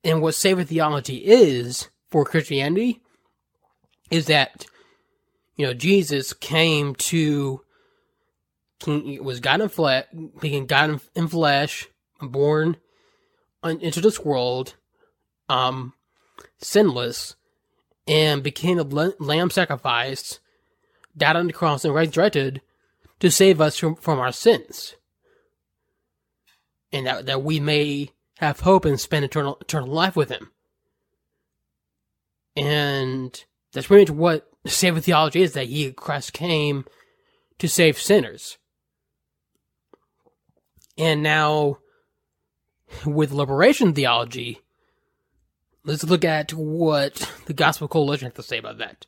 [0.02, 3.02] And what savior theology is for Christianity
[4.10, 4.64] is that,
[5.56, 7.60] you know, Jesus came to,
[8.86, 10.06] was God in flesh,
[10.40, 11.88] being God in flesh,
[12.22, 12.78] born
[13.62, 14.76] into this world,
[15.50, 15.92] um,
[16.56, 17.36] sinless,
[18.08, 20.40] and became a lamb sacrifice,
[21.14, 22.62] died on the cross, and resurrected
[23.20, 24.95] to save us from, from our sins.
[26.96, 30.50] And that, that we may have hope and spend eternal, eternal life with him.
[32.54, 36.86] And that's pretty much what saving theology is that he, Christ came
[37.58, 38.56] to save sinners.
[40.96, 41.78] And now,
[43.04, 44.62] with liberation theology,
[45.86, 49.06] Let's look at what the Gospel Coalition has to say about that.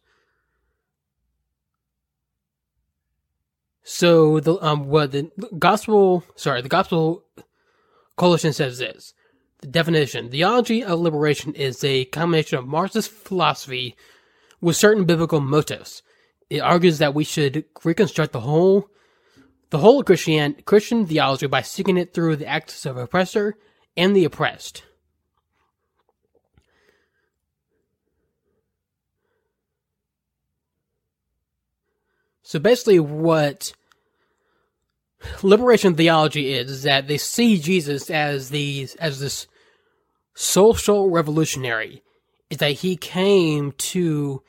[3.83, 7.25] So the um what the gospel sorry the gospel
[8.19, 9.15] coalition says this
[9.61, 13.97] the definition theology of liberation is a combination of Marxist philosophy
[14.61, 16.03] with certain biblical motives.
[16.51, 18.89] It argues that we should reconstruct the whole
[19.71, 23.57] the whole Christian Christian theology by seeking it through the acts of oppressor
[23.97, 24.83] and the oppressed.
[32.43, 33.73] So basically, what
[35.43, 39.47] liberation theology is, that they see Jesus as these as this
[40.35, 42.03] social revolutionary.
[42.51, 44.43] Is that he came to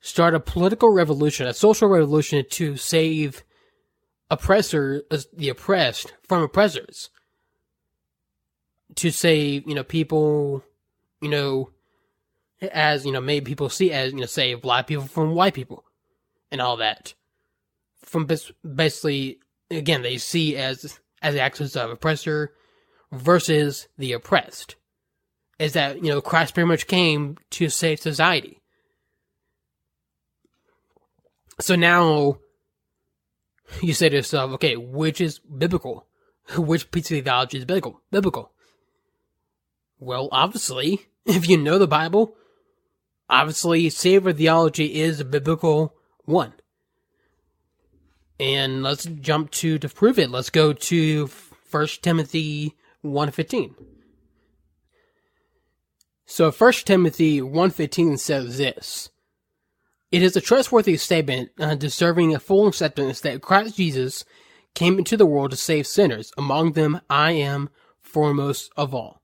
[0.00, 3.42] start a political revolution, a social revolution to save
[4.30, 7.10] oppressor uh, the oppressed from oppressors.
[8.96, 10.62] To save, you know, people,
[11.20, 11.70] you know,
[12.60, 15.84] as you know, maybe people see as you know, save black people from white people
[16.50, 17.14] and all that.
[18.04, 19.38] From basically,
[19.70, 22.52] again, they see as as axis of oppressor
[23.10, 24.76] versus the oppressed.
[25.58, 28.60] Is that you know Christ pretty much came to save society.
[31.60, 32.38] So now
[33.80, 36.06] you say to yourself, okay, which is biblical?
[36.58, 38.02] Which piece of theology is biblical?
[38.10, 38.52] Biblical.
[39.98, 42.36] Well, obviously, if you know the Bible,
[43.30, 45.94] obviously, savior theology is a biblical
[46.24, 46.52] one.
[48.40, 50.30] And let's jump to to prove it.
[50.30, 53.74] Let's go to First Timothy 1:15.
[56.26, 59.10] So First Timothy 1:15 says this:
[60.10, 64.24] It is a trustworthy statement, uh, deserving a full acceptance that Christ Jesus
[64.74, 66.32] came into the world to save sinners.
[66.36, 67.70] Among them, I am
[68.00, 69.20] foremost of all.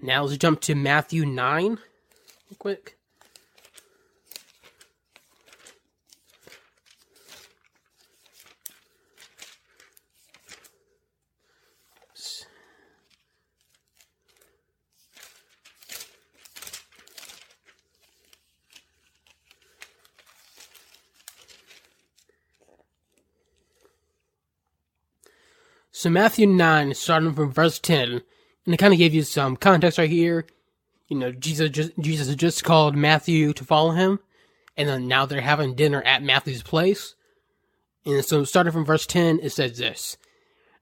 [0.00, 1.78] Now let's jump to Matthew 9, real
[2.58, 2.95] quick.
[26.06, 28.22] So Matthew 9, starting from verse 10, and
[28.72, 30.46] it kind of gave you some context right here.
[31.08, 34.20] You know, Jesus just, Jesus just called Matthew to follow him,
[34.76, 37.16] and then now they're having dinner at Matthew's place.
[38.04, 40.16] And so starting from verse 10, it says this.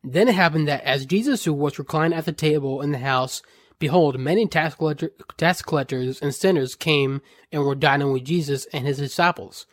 [0.03, 3.41] Then it happened that as Jesus who was reclined at the table in the house,
[3.79, 8.87] behold, many tax, collector, tax collectors and sinners came and were dining with Jesus and
[8.87, 9.65] his disciples.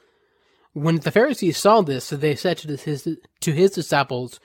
[0.72, 3.06] When the Pharisees saw this, they said to his,
[3.42, 4.40] to his disciples,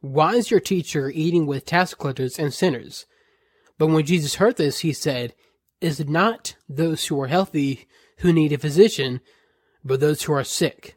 [0.00, 3.06] why is your teacher eating with tax collectors and sinners?
[3.78, 5.34] But when Jesus heard this, he said,
[5.80, 7.86] Is it not those who are healthy
[8.18, 9.20] who need a physician,
[9.84, 10.96] but those who are sick?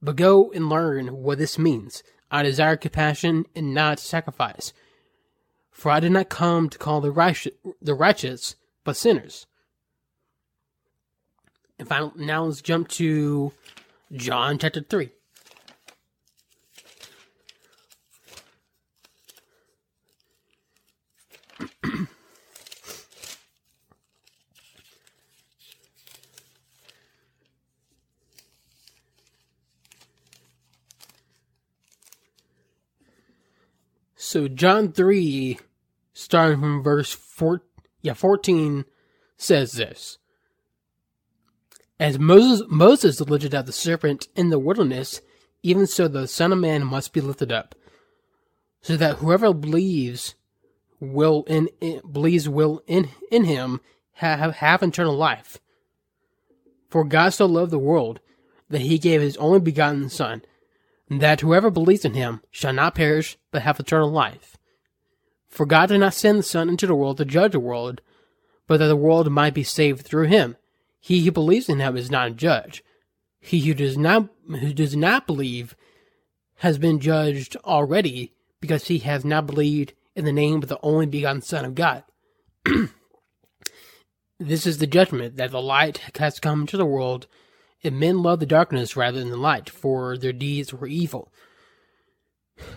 [0.00, 2.02] But go and learn what this means.
[2.30, 4.72] I desire compassion and not sacrifice.
[5.70, 9.46] For I did not come to call the righteous, the righteous but sinners.
[11.78, 13.52] And finally, now let's jump to
[14.12, 15.10] John chapter 3.
[34.34, 35.60] So John 3,
[36.12, 37.62] starting from verse 4,
[38.02, 38.84] yeah, 14,
[39.36, 40.18] says this.
[42.00, 45.20] As Moses, Moses lifted up the serpent in the wilderness,
[45.62, 47.76] even so the Son of Man must be lifted up,
[48.80, 50.34] so that whoever believes
[51.12, 53.80] will in, in believes will in in him
[54.14, 55.58] have have eternal life.
[56.88, 58.20] For God so loved the world
[58.68, 60.42] that he gave his only begotten Son,
[61.10, 64.56] that whoever believes in him shall not perish, but have eternal life.
[65.48, 68.00] For God did not send the Son into the world to judge the world,
[68.66, 70.56] but that the world might be saved through him.
[71.00, 72.82] He who believes in him is not a judge.
[73.40, 75.76] He who does not who does not believe
[76.58, 81.06] has been judged already, because he has not believed in the name of the only
[81.06, 82.04] begotten Son of God.
[84.38, 87.26] this is the judgment that the light has come into the world,
[87.82, 91.32] and men love the darkness rather than the light, for their deeds were evil.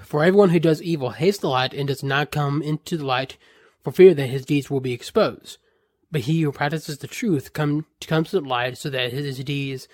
[0.04, 3.38] For everyone who does evil hates the light and does not come into the light
[3.84, 5.58] for fear that his deeds will be exposed.
[6.12, 9.88] But he who practices the truth come, comes to the light so that his deeds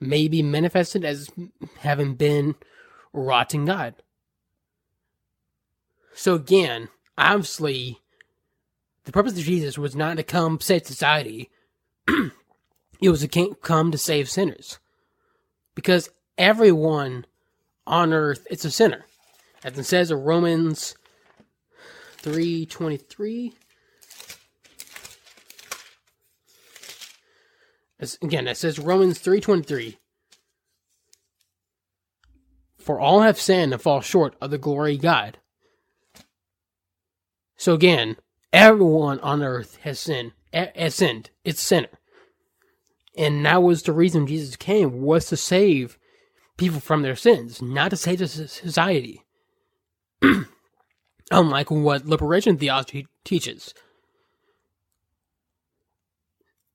[0.00, 1.30] may be manifested as
[1.78, 2.56] having been
[3.12, 3.94] wrought in God.
[6.14, 6.88] So again,
[7.18, 7.98] obviously,
[9.04, 11.50] the purpose of Jesus was not to come save society.
[12.08, 14.78] it was to come to save sinners.
[15.74, 16.08] Because
[16.38, 17.26] everyone
[17.86, 19.04] on earth is a sinner.
[19.64, 20.94] As it says in Romans
[22.22, 23.52] 3.23.
[27.98, 29.96] As, again, it says Romans 3.23.
[32.78, 35.38] For all have sinned and fall short of the glory of God.
[37.64, 38.18] So again,
[38.52, 40.32] everyone on earth has sinned.
[40.52, 41.30] Has sinned.
[41.46, 41.98] It's sinner.
[43.16, 45.96] And that was the reason Jesus came was to save
[46.58, 49.24] people from their sins, not to save society.
[51.30, 53.72] Unlike what liberation theology teaches.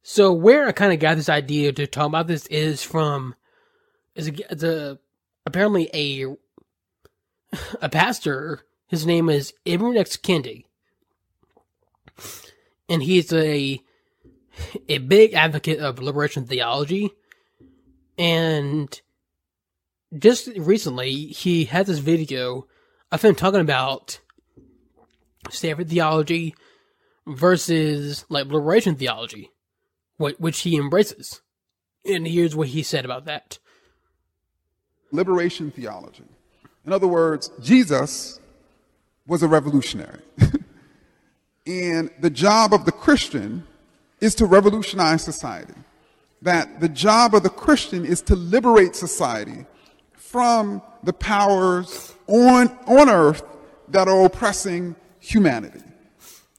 [0.01, 3.35] So where I kind of got this idea to talk about this is from
[4.15, 4.97] is a,
[5.45, 6.35] apparently a
[7.79, 8.61] a pastor.
[8.87, 10.65] His name is Ibram X Kendi
[12.87, 13.81] and he's a
[14.87, 17.11] a big advocate of liberation theology.
[18.17, 18.99] And
[20.17, 22.67] just recently, he had this video
[23.11, 24.19] of him talking about
[25.49, 26.55] Stanford theology
[27.25, 29.51] versus like liberation theology,
[30.17, 31.41] which he embraces.
[32.05, 33.59] And here's what he said about that
[35.11, 36.25] liberation theology.
[36.85, 38.39] In other words, Jesus
[39.27, 40.21] was a revolutionary.
[41.69, 43.63] And the job of the Christian
[44.19, 45.75] is to revolutionize society.
[46.41, 49.67] That the job of the Christian is to liberate society
[50.15, 53.43] from the powers on, on earth
[53.89, 55.83] that are oppressing humanity.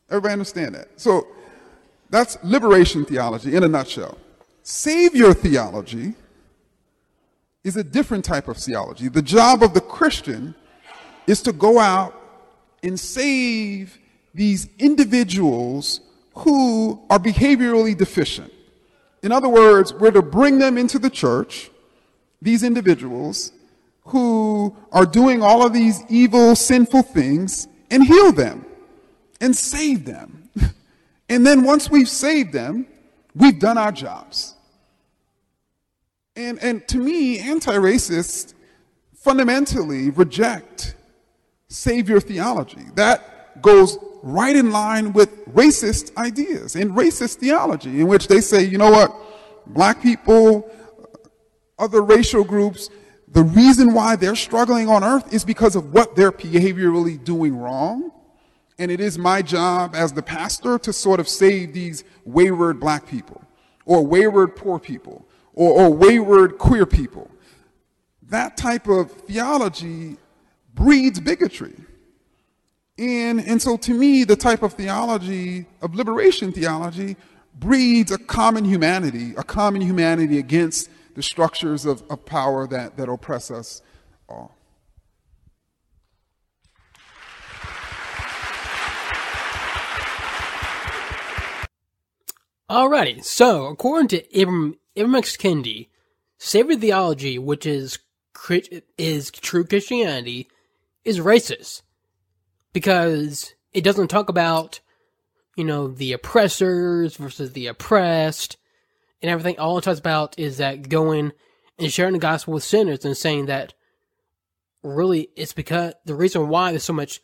[0.09, 0.89] Everybody understand that?
[1.01, 1.27] So
[2.09, 4.17] that's liberation theology in a nutshell.
[4.63, 6.15] Savior theology
[7.65, 9.09] is a different type of theology.
[9.09, 10.55] The job of the Christian
[11.27, 12.15] is to go out
[12.85, 14.00] and save
[14.35, 16.01] these individuals
[16.35, 18.53] who are behaviorally deficient.
[19.23, 21.71] In other words, we're to bring them into the church,
[22.41, 23.53] these individuals
[24.05, 28.65] who are doing all of these evil, sinful things, and heal them
[29.41, 30.49] and save them.
[31.29, 32.87] and then once we've saved them,
[33.35, 34.55] we've done our jobs.
[36.37, 38.55] And, and to me, anti racists
[39.15, 40.95] fundamentally reject
[41.69, 42.85] savior theology.
[42.95, 48.63] That goes right in line with racist ideas and racist theology, in which they say,
[48.65, 49.15] you know what,
[49.67, 50.71] black people,
[51.79, 52.91] other racial groups,
[53.29, 58.11] the reason why they're struggling on earth is because of what they're behaviorally doing wrong.
[58.79, 63.07] And it is my job as the pastor to sort of save these wayward black
[63.07, 63.43] people
[63.85, 67.31] or wayward poor people or, or wayward queer people.
[68.23, 70.17] That type of theology
[70.75, 71.75] breeds bigotry.
[73.01, 77.17] And, and so to me, the type of theology, of liberation theology,
[77.55, 83.09] breeds a common humanity, a common humanity against the structures of, of power that, that
[83.09, 83.81] oppress us
[84.29, 84.55] all.
[92.69, 95.39] Alrighty, so according to Ibram, Ibram X.
[95.39, 95.89] Kendi,
[96.37, 97.99] Savior theology, which is
[98.99, 100.49] is true Christianity,
[101.05, 101.81] is racist
[102.73, 104.81] because it doesn't talk about
[105.57, 108.57] you know the oppressors versus the oppressed
[109.23, 109.59] and everything.
[109.59, 111.33] All it talks about is that going
[111.79, 113.75] and sharing the gospel with sinners and saying that
[114.83, 117.21] really it's because the reason why there's so much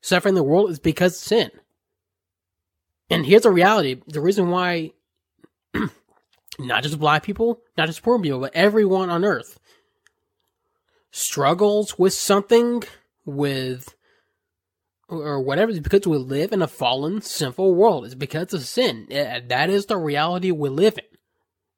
[0.00, 1.50] suffering in the world is because of sin.
[3.10, 4.92] And here's the reality: the reason why
[6.58, 9.58] not just black people, not just poor people, but everyone on earth
[11.10, 12.82] struggles with something,
[13.24, 13.94] with
[15.12, 18.04] or whatever, is because we live in a fallen, sinful world.
[18.04, 19.06] It's because of sin.
[19.10, 21.04] That is the reality we live in.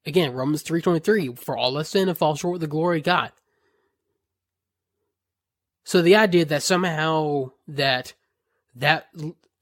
[0.07, 3.33] Again, Romans 3.23, for all of sin and fall short of the glory of God.
[5.85, 8.15] So the idea that somehow that
[8.75, 9.09] that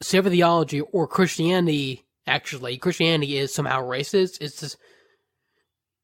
[0.00, 4.76] savior theology or Christianity actually Christianity is somehow racist is just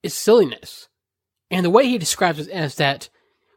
[0.03, 0.89] is silliness.
[1.51, 3.09] And the way he describes it is that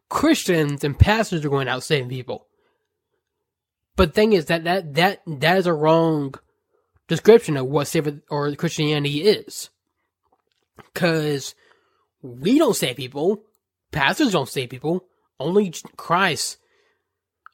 [0.09, 2.47] Christians and pastors are going out saving people.
[4.01, 6.33] But thing is that that that that is a wrong
[7.07, 9.69] description of what savior or Christianity is.
[10.95, 11.53] Cause
[12.23, 13.43] we don't save people.
[13.91, 15.05] Pastors don't save people.
[15.39, 16.57] Only Christ,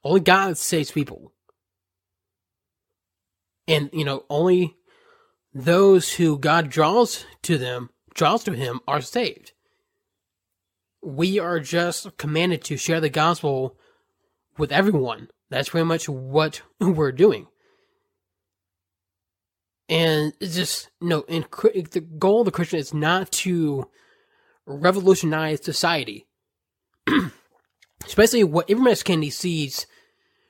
[0.06, 1.34] only God saves people.
[3.68, 4.74] And, you know, only
[5.54, 9.52] those who God draws to them, draws to him, are saved.
[11.04, 13.76] We are just commanded to share the gospel
[14.58, 15.28] with everyone.
[15.50, 17.48] That's pretty much what we're doing.
[19.90, 21.46] And it's just, no, and
[21.92, 23.90] the goal of the Christian is not to
[24.66, 26.28] revolutionize society.
[28.06, 29.04] Especially what Ibram.
[29.04, 29.88] Kendi sees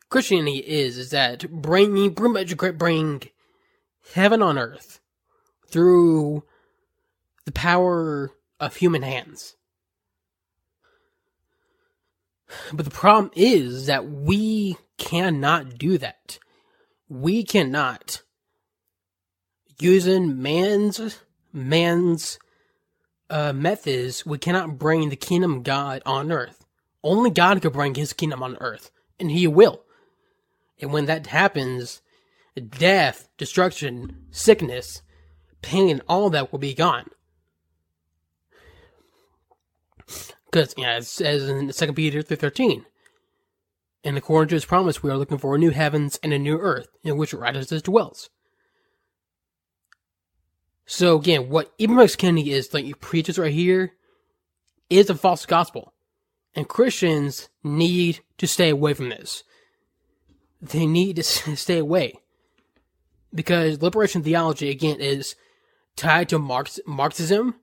[0.09, 3.23] Christianity is, is that bringing, pretty much bring
[4.13, 4.99] heaven on earth
[5.69, 6.43] through
[7.45, 9.56] the power of human hands.
[12.71, 16.39] But the problem is that we cannot do that.
[17.09, 18.21] We cannot
[19.79, 21.19] using man's
[21.53, 22.39] man's
[23.29, 26.65] uh, methods, we cannot bring the kingdom of God on earth.
[27.03, 29.83] Only God could bring his kingdom on earth, and he will.
[30.79, 32.01] And when that happens,
[32.69, 35.01] death, destruction, sickness,
[35.61, 37.09] pain, all that will be gone.
[40.57, 42.83] Because, yeah, it says in 2 Peter 3.13,
[44.03, 46.57] And according to his promise, we are looking for a new heavens and a new
[46.57, 48.31] earth, in which righteousness dwells.
[50.87, 52.15] So again, what Ibram X.
[52.15, 53.93] Kendi is like he preaches right here
[54.89, 55.93] is a false gospel.
[56.55, 59.43] And Christians need to stay away from this.
[60.59, 61.23] They need to
[61.55, 62.15] stay away.
[63.31, 65.35] Because liberation theology, again, is
[65.95, 67.57] tied to Marx- Marxism,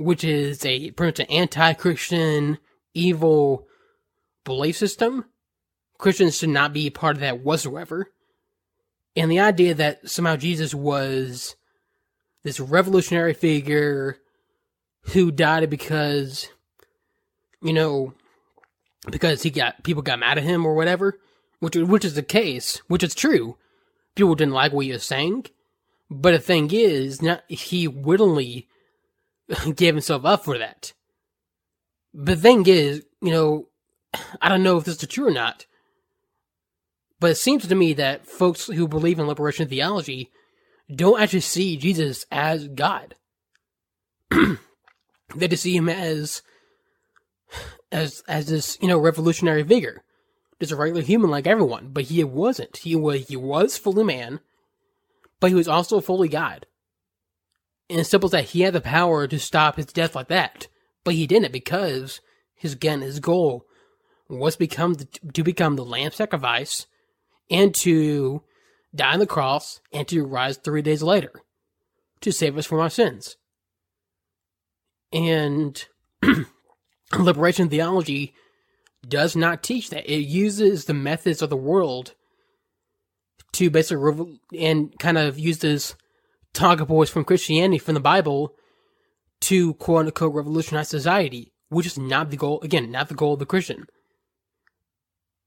[0.00, 2.58] which is a pretty much an anti-Christian,
[2.94, 3.66] evil
[4.44, 5.26] belief system.
[5.98, 8.10] Christians should not be part of that whatsoever.
[9.14, 11.56] And the idea that somehow Jesus was
[12.42, 14.16] this revolutionary figure
[15.12, 16.48] who died because,
[17.60, 18.14] you know,
[19.10, 21.18] because he got people got mad at him or whatever,
[21.58, 23.56] which which is the case, which is true.
[24.14, 25.46] People didn't like what he was saying,
[26.10, 28.68] but the thing is, not he willingly
[29.76, 30.92] gave himself up for that.
[32.12, 33.68] But the thing is, you know,
[34.40, 35.66] I don't know if this is true or not,
[37.20, 40.30] but it seems to me that folks who believe in liberation theology
[40.92, 43.14] don't actually see Jesus as God.
[44.30, 46.42] they just see him as
[47.92, 50.02] as as this you know revolutionary figure,
[50.58, 51.90] just a regular human like everyone.
[51.92, 52.78] But he wasn't.
[52.78, 54.40] He was he was fully man,
[55.38, 56.66] but he was also fully God.
[57.90, 60.68] And it's simple as that he had the power to stop his death like that,
[61.02, 62.20] but he didn't because
[62.54, 63.66] his again his goal
[64.28, 66.86] was become the, to become the lamb sacrifice
[67.50, 68.44] and to
[68.94, 71.32] die on the cross and to rise three days later
[72.20, 73.36] to save us from our sins.
[75.12, 75.84] And
[77.18, 78.34] liberation theology
[79.08, 80.08] does not teach that.
[80.08, 82.14] It uses the methods of the world
[83.54, 85.96] to basically and kind of uses
[86.52, 88.54] talking points from Christianity from the Bible
[89.42, 92.60] to quote unquote revolutionize society, which is not the goal.
[92.62, 93.86] Again, not the goal of the Christian.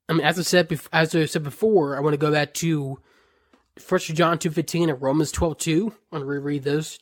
[0.10, 3.00] I mean, as I said, as I said before, I want to go back to
[3.80, 5.94] First John two fifteen and Romans twelve two.
[6.12, 7.00] I want to reread those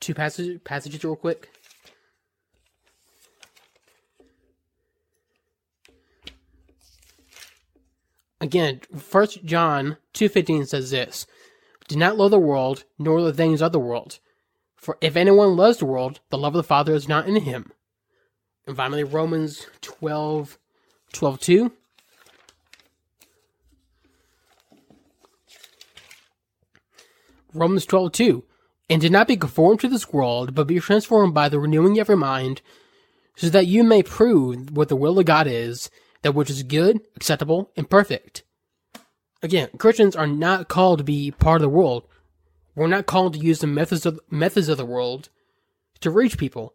[0.00, 1.48] two passages passages real quick.
[8.40, 11.26] Again, First John two fifteen says this:
[11.88, 14.18] "Do not love the world, nor the things of the world.
[14.76, 17.72] For if anyone loves the world, the love of the Father is not in him."
[18.66, 20.58] And finally, Romans 12,
[21.12, 21.72] 12 2.
[27.54, 28.44] Romans 12 2.
[28.88, 32.08] And do not be conformed to this world, but be transformed by the renewing of
[32.08, 32.62] your mind,
[33.36, 35.90] so that you may prove what the will of God is,
[36.22, 38.42] that which is good, acceptable, and perfect.
[39.42, 42.04] Again, Christians are not called to be part of the world.
[42.74, 45.28] We're not called to use the methods of, methods of the world
[46.00, 46.74] to reach people.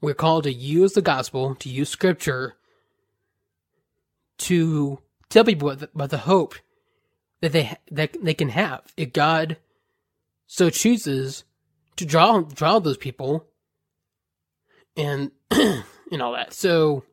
[0.00, 2.54] We're called to use the gospel, to use scripture,
[4.38, 6.54] to tell people about the, about the hope
[7.40, 9.58] that they that they can have if God
[10.46, 11.44] so chooses
[11.96, 13.46] to draw draw those people
[14.96, 16.52] and and all that.
[16.52, 17.04] So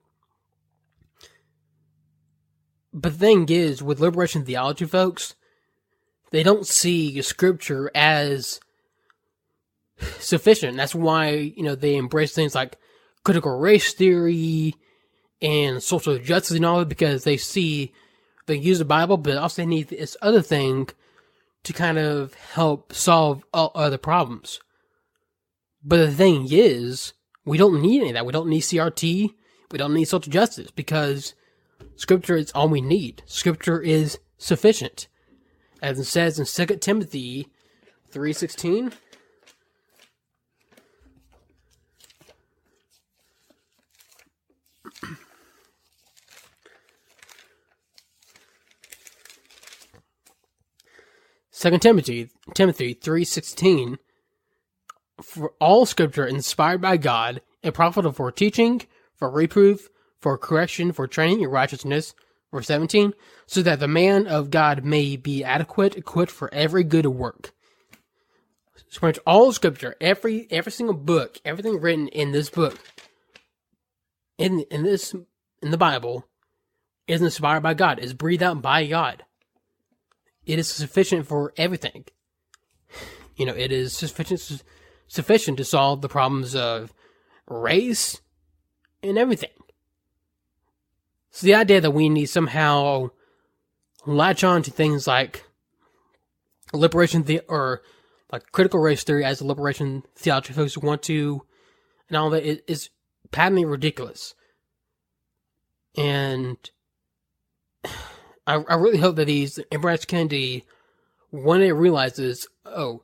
[2.94, 5.36] but the thing is, with liberation theology folks,
[6.32, 8.60] they don't see scripture as
[10.20, 10.78] sufficient.
[10.78, 12.78] That's why, you know, they embrace things like
[13.24, 14.76] critical race theory
[15.42, 17.94] and social justice and all that because they see
[18.46, 20.90] they use the Bible, but also they need this other thing
[21.64, 24.60] to kind of help solve all other problems.
[25.84, 27.14] But the thing is,
[27.46, 28.26] we don't need any of that.
[28.26, 29.34] We don't need CRT.
[29.72, 31.34] We don't need social justice because
[31.96, 33.24] scripture is all we need.
[33.26, 35.08] Scripture is sufficient.
[35.82, 37.48] As it says in 2 Timothy
[38.12, 38.94] 3.16,
[51.64, 53.98] Second Timothy Timothy three sixteen
[55.22, 58.82] for all scripture inspired by God and profitable for teaching,
[59.16, 59.88] for reproof,
[60.24, 62.16] for correction, for training in righteousness.
[62.52, 63.14] Verse 17,
[63.48, 67.52] so that the man of God may be adequate, equipped for every good work.
[68.90, 72.78] So much all scripture, every every single book, everything written in this book,
[74.38, 75.16] in in this
[75.64, 76.28] in the Bible,
[77.08, 79.24] is inspired by God, is breathed out by God.
[80.46, 82.06] It is sufficient for everything.
[83.36, 84.64] You know, it is sufficient
[85.08, 86.94] sufficient to solve the problems of
[87.48, 88.22] race
[89.02, 89.50] and everything.
[91.34, 93.10] So the idea that we need somehow
[94.06, 95.44] latch on to things like
[96.74, 97.82] liberation the or
[98.32, 101.42] like critical race theory as a liberation theology folks want to
[102.08, 102.90] and all that is,
[103.32, 104.36] patently ridiculous.
[105.98, 106.58] And
[108.46, 110.66] I, I really hope that he's Abraham Kennedy
[111.32, 113.02] one day realizes, oh,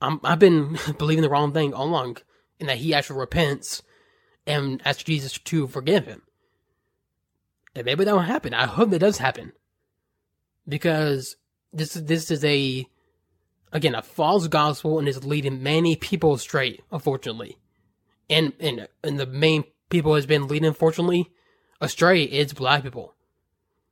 [0.00, 2.16] I'm, I've been believing the wrong thing all along,
[2.58, 3.82] and that he actually repents
[4.46, 6.22] and asks Jesus to forgive him.
[7.76, 8.54] And maybe that won't happen.
[8.54, 9.52] I hope that does happen.
[10.66, 11.36] Because
[11.72, 12.86] this this is a
[13.70, 17.58] again a false gospel and is leading many people astray, unfortunately.
[18.30, 21.30] And and and the main people has been leading unfortunately
[21.80, 23.14] astray is black people.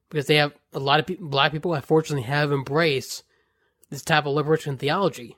[0.08, 3.22] Because they have a lot of people, black people unfortunately have embraced
[3.90, 5.36] this type of liberation theology.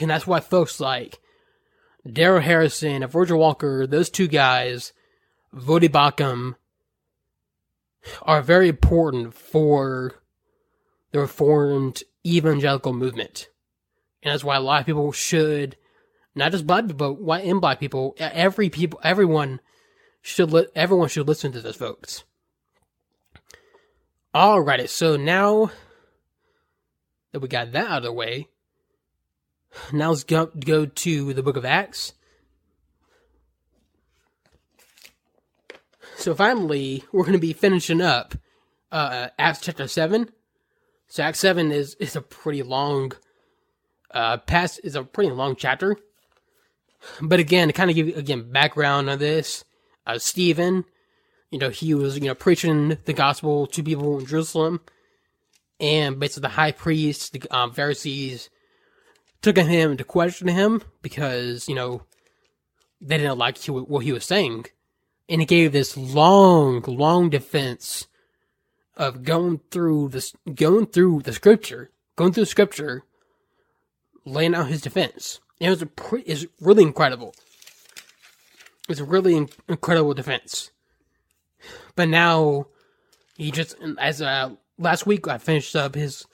[0.00, 1.18] And that's why folks like
[2.10, 4.92] Darrell Harrison and Virgil Walker, those two guys,
[5.54, 6.54] Voddie Baucham,
[8.22, 10.22] are very important for
[11.12, 13.48] the Reformed evangelical movement.
[14.22, 15.76] And that's why a lot of people should,
[16.34, 19.60] not just black people, but white and black people, every people, everyone
[20.22, 22.24] should, li- everyone should listen to this, folks.
[24.34, 25.70] Alrighty, so now
[27.32, 28.48] that we got that out of the way,
[29.92, 32.14] now let's go, go to the book of Acts.
[36.24, 38.34] So finally, we're going to be finishing up
[38.90, 40.30] uh, Acts chapter 7.
[41.06, 43.12] So Acts 7 is, is a pretty long,
[44.10, 45.98] uh, past, is a pretty long chapter.
[47.20, 49.66] But again, to kind of give you, again, background on this,
[50.06, 50.86] uh, Stephen,
[51.50, 54.80] you know, he was, you know, preaching the gospel to people in Jerusalem.
[55.78, 58.48] And basically the high priests, the um, Pharisees,
[59.42, 62.04] took him to question him because, you know,
[62.98, 64.64] they didn't like what he was saying.
[65.28, 68.06] And he gave this long, long defense
[68.96, 73.04] of going through this, going through the scripture, going through the scripture,
[74.24, 75.40] laying out his defense.
[75.60, 77.34] It was a pre- it's really incredible.
[78.88, 80.70] It's a really in- incredible defense.
[81.96, 82.66] But now,
[83.36, 86.26] he just, as uh, last week, I finished up his,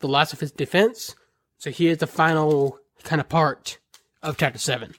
[0.00, 1.14] the last of his defense.
[1.58, 3.78] So here's the final kind of part
[4.22, 4.94] of chapter 7.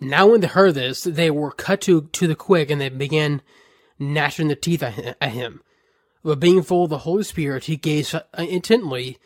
[0.00, 3.42] Now, when they heard this, they were cut to, to the quick and they began
[3.98, 5.62] gnashing their teeth at him.
[6.24, 9.18] But being full of the Holy Spirit, he gazed uh, intently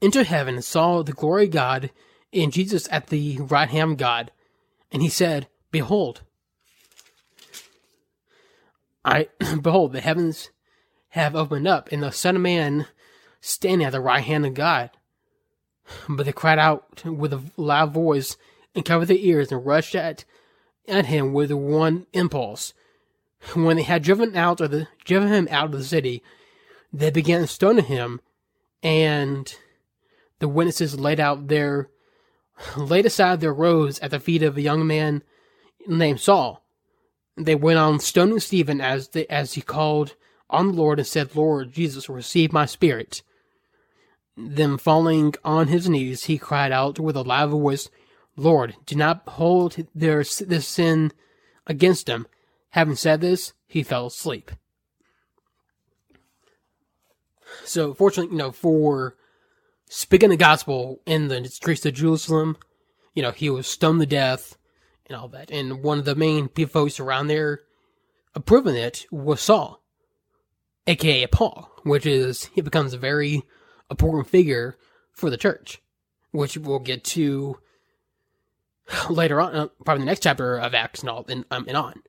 [0.00, 1.90] into heaven and saw the glory of God
[2.32, 4.32] and Jesus at the right hand of God.
[4.92, 6.22] And he said, Behold,
[9.04, 9.28] I
[9.62, 10.50] behold the heavens
[11.10, 12.86] have opened up, and the Son of Man
[13.40, 14.90] standing at the right hand of God.
[16.08, 18.36] But they cried out with a loud voice
[18.76, 20.24] and covered their ears and rushed at
[20.86, 22.72] at him with one impulse.
[23.54, 26.22] When they had driven out of the driven him out of the city,
[26.92, 28.20] they began stoning him,
[28.82, 29.52] and
[30.38, 31.88] the witnesses laid out their
[32.76, 35.22] laid aside their robes at the feet of a young man
[35.86, 36.62] named Saul.
[37.36, 40.14] They went on stoning Stephen as they, as he called
[40.48, 43.22] on the Lord and said, Lord Jesus, receive my spirit.
[44.36, 47.90] Then falling on his knees, he cried out with a loud voice,
[48.36, 51.12] Lord, do not hold their this sin
[51.66, 52.26] against them.
[52.70, 54.50] Having said this, he fell asleep.
[57.64, 59.16] So, fortunately, you know, for
[59.88, 62.56] speaking the gospel in the streets of Jerusalem,
[63.14, 64.58] you know, he was stoned to death
[65.06, 65.50] and all that.
[65.50, 67.60] And one of the main folks around there
[68.34, 69.82] approving it was Saul,
[70.86, 73.42] aka Paul, which is, he becomes a very
[73.90, 74.76] important figure
[75.12, 75.80] for the church,
[76.32, 77.58] which we'll get to
[79.10, 82.02] later on, uh, probably the next chapter of Acts and all, and, um, and on.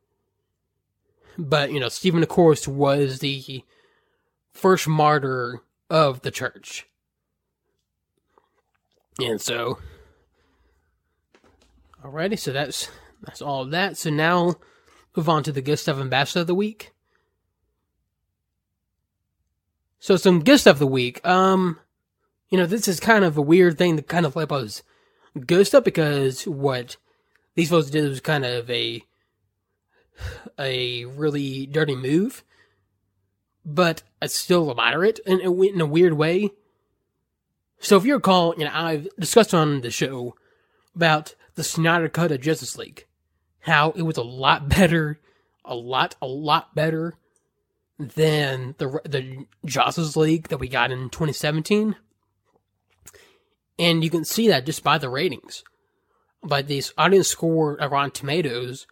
[1.38, 3.64] But, you know, Stephen, of course, was the
[4.54, 6.88] first martyr of the church.
[9.20, 9.80] And so,
[12.04, 12.90] alrighty, so that's
[13.24, 13.98] that's all of that.
[13.98, 14.56] So now,
[15.16, 16.92] move on to the good stuff ambassador of the week.
[20.00, 21.26] So some stuff of the week.
[21.26, 21.80] Um,
[22.50, 24.84] you know, this is kind of a weird thing to kind of flip us
[25.46, 26.98] good stuff because what
[27.56, 29.04] these folks did was kind of a
[30.60, 32.44] a really dirty move,
[33.66, 36.52] but it's still moderate in, in a weird way.
[37.80, 40.36] So if you recall, you know, I've discussed on the show
[40.96, 43.06] about the Snyder Cut of Justice League,
[43.62, 45.20] how it was a lot better,
[45.64, 47.16] a lot, a lot better
[48.00, 51.96] than the the Justice League that we got in 2017.
[53.80, 55.64] And you can see that just by the ratings.
[56.44, 58.88] But this audience score Rotten Tomatoes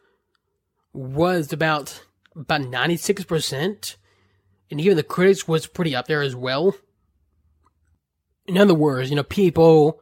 [0.94, 2.02] was about
[2.36, 3.96] about 96%.
[4.72, 6.76] And even the critics was pretty up there as well.
[8.48, 10.00] In other words, you know, people,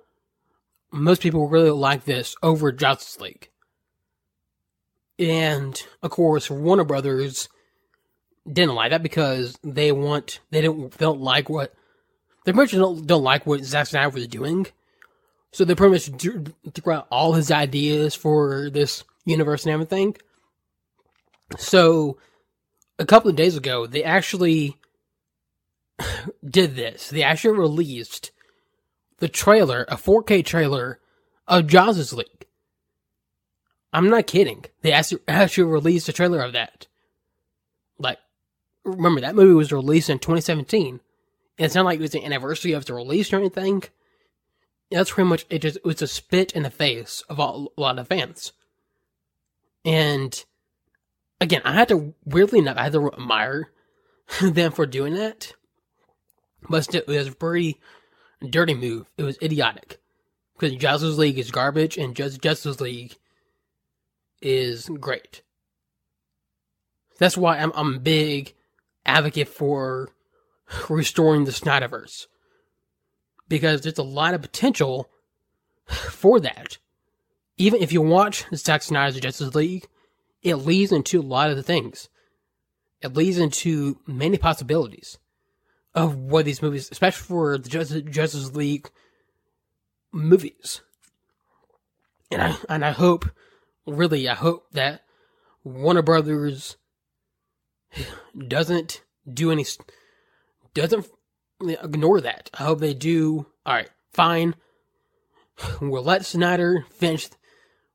[0.91, 3.49] most people really like this over Justice League.
[5.19, 7.47] And, of course, Warner Brothers
[8.51, 11.73] didn't like that because they want, they didn't, felt like what
[12.45, 14.67] they pretty much don't, don't like what Zack Snyder was doing.
[15.51, 16.09] So they pretty much
[16.73, 20.17] threw out all his ideas for this universe and everything.
[21.57, 22.17] So
[22.97, 24.77] a couple of days ago, they actually
[26.47, 27.09] did this.
[27.09, 28.31] They actually released
[29.19, 30.99] the trailer, a 4K trailer
[31.47, 32.45] of Justice League.
[33.93, 34.65] I'm not kidding.
[34.81, 36.87] They actually, actually released a trailer of that.
[37.99, 38.17] Like,
[38.83, 40.99] remember that movie was released in 2017
[41.57, 43.83] it's not like it was the anniversary of the release or anything.
[44.91, 45.59] That's pretty much it.
[45.59, 48.53] Just it was a spit in the face of a lot of fans.
[49.85, 50.43] And
[51.41, 53.71] again, I had to weirdly enough, I had to admire
[54.41, 55.53] them for doing that.
[56.69, 57.79] But still, it was a pretty
[58.49, 59.07] dirty move.
[59.17, 59.99] It was idiotic
[60.57, 63.15] because Justice League is garbage and Just Justice League
[64.41, 65.41] is great.
[67.19, 68.53] That's why I'm I'm a big
[69.05, 70.09] advocate for
[70.89, 72.27] restoring the Snyderverse
[73.47, 75.09] because there's a lot of potential
[75.87, 76.77] for that.
[77.57, 79.87] Even if you watch the Zack Snyder's Justice League,
[80.41, 82.09] it leads into a lot of the things.
[83.01, 85.17] It leads into many possibilities
[85.93, 87.69] of what these movies, especially for the
[88.09, 88.89] Justice, League
[90.11, 90.81] movies.
[92.31, 93.29] And I and I hope,
[93.85, 95.01] really, I hope that
[95.63, 96.77] Warner Brothers
[98.47, 99.65] doesn't do any,
[100.73, 101.07] doesn't
[101.61, 102.49] ignore that.
[102.53, 103.47] I hope they do.
[103.65, 104.55] All right, fine.
[105.81, 107.29] We'll let Snyder finish.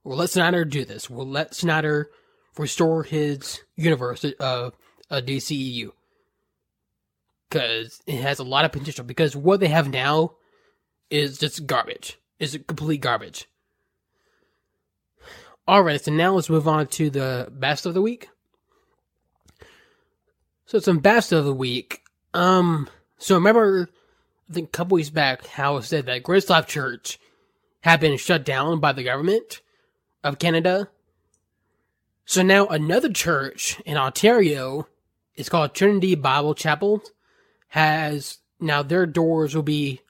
[0.04, 1.10] We'll let Snyder do this.
[1.10, 2.08] We'll let Snyder
[2.56, 4.74] restore his universe of
[5.10, 5.90] uh, DCEU
[7.48, 9.04] because it has a lot of potential.
[9.04, 10.36] Because what they have now
[11.10, 12.18] is just garbage.
[12.38, 13.48] Is complete garbage.
[15.66, 18.30] All right, so now let's move on to the best of the week.
[20.66, 22.02] So some best of the week.
[22.34, 23.88] Um, so remember,
[24.48, 27.18] I think a couple weeks back, how I said that Life Church
[27.80, 29.60] had been shut down by the government
[30.22, 30.88] of Canada.
[32.24, 34.88] So now another church in Ontario,
[35.34, 37.02] it's called Trinity Bible Chapel,
[37.68, 40.00] has now their doors will be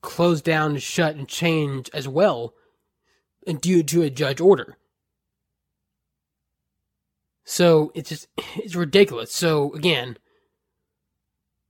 [0.00, 2.54] closed down and shut and changed as well
[3.60, 4.76] due to a judge order.
[7.44, 9.32] So it's just it's ridiculous.
[9.32, 10.16] So again,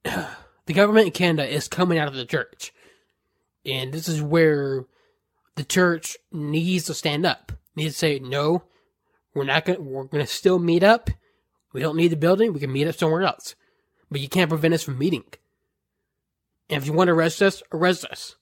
[0.04, 2.72] the government in Canada is coming out of the church.
[3.66, 4.84] And this is where
[5.56, 7.52] the church needs to stand up.
[7.76, 8.64] Needs to say, no,
[9.34, 11.10] we're not gonna we're gonna still meet up.
[11.72, 13.56] We don't need the building, we can meet up somewhere else.
[14.10, 15.24] But you can't prevent us from meeting.
[16.70, 18.36] And if you want to arrest us, arrest us.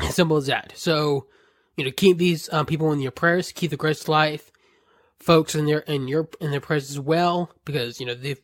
[0.00, 0.72] As simple as that.
[0.76, 1.26] So,
[1.76, 4.50] you know, keep these um, people in your prayers, keep the GraceLife
[5.18, 8.36] folks in their in your in their prayers as well, because you know the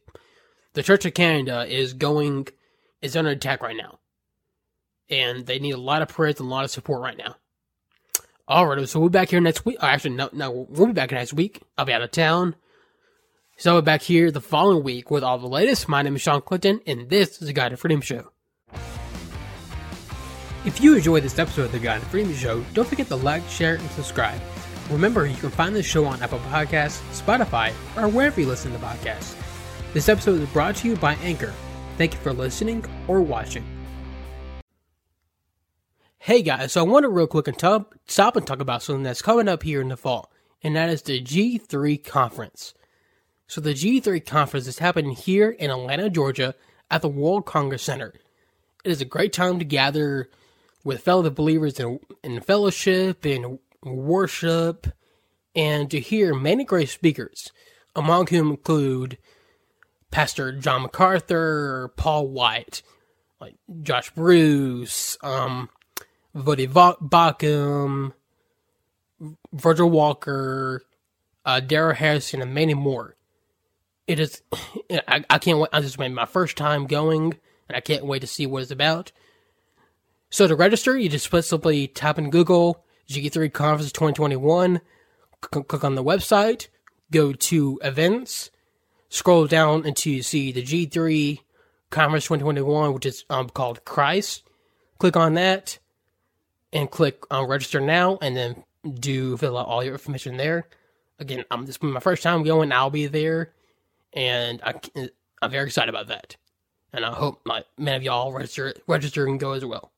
[0.76, 2.46] the Church of Canada is going
[3.00, 3.98] is under attack right now,
[5.08, 7.34] and they need a lot of prayers and a lot of support right now.
[8.46, 9.78] All right, so we'll be back here next week.
[9.80, 11.62] Oh, actually, no, no, we'll be back next week.
[11.78, 12.56] I'll be out of town.
[13.56, 15.88] So we're back here the following week with all the latest.
[15.88, 18.30] My name is Shawn Clinton, and this is the God and Freedom Show.
[20.66, 23.48] If you enjoyed this episode of the God and Freedom Show, don't forget to like,
[23.48, 24.42] share, and subscribe.
[24.90, 28.78] Remember, you can find this show on Apple Podcasts, Spotify, or wherever you listen to
[28.78, 29.45] podcasts.
[29.96, 31.54] This episode is brought to you by Anchor.
[31.96, 33.64] Thank you for listening or watching.
[36.18, 39.04] Hey guys, so I want to real quick and talk, stop and talk about something
[39.04, 40.30] that's coming up here in the fall,
[40.62, 42.74] and that is the G3 conference.
[43.46, 46.54] So the G3 conference is happening here in Atlanta, Georgia,
[46.90, 48.12] at the World Congress Center.
[48.84, 50.28] It is a great time to gather
[50.84, 54.88] with fellow believers in, in fellowship and worship,
[55.54, 57.50] and to hear many great speakers,
[57.94, 59.16] among whom include
[60.10, 62.82] Pastor John MacArthur, Paul White,
[63.40, 65.68] like Josh Buice, um,
[66.34, 68.12] Voddie Baucham,
[69.52, 70.82] Virgil Walker,
[71.44, 73.16] uh, Darrell Harrison, and many more.
[74.06, 74.42] It is,
[75.08, 75.70] I, I can't wait.
[75.72, 77.38] I just made my first time going,
[77.68, 79.12] and I can't wait to see what it's about.
[80.30, 84.80] So to register, you just simply type in Google G3 Conference 2021,
[85.40, 86.68] click on the website,
[87.10, 88.50] go to events,
[89.08, 91.40] scroll down until you see the G3
[91.90, 94.42] Conference 2021, which is um, called Christ.
[94.98, 95.78] Click on that
[96.72, 98.64] and click on register now, and then
[98.98, 100.68] do fill out all your information there.
[101.18, 102.72] Again, I'm this is my first time going.
[102.72, 103.52] I'll be there,
[104.12, 104.74] and I,
[105.42, 106.36] I'm very excited about that.
[106.92, 109.92] And I hope my many of y'all register register and go as well.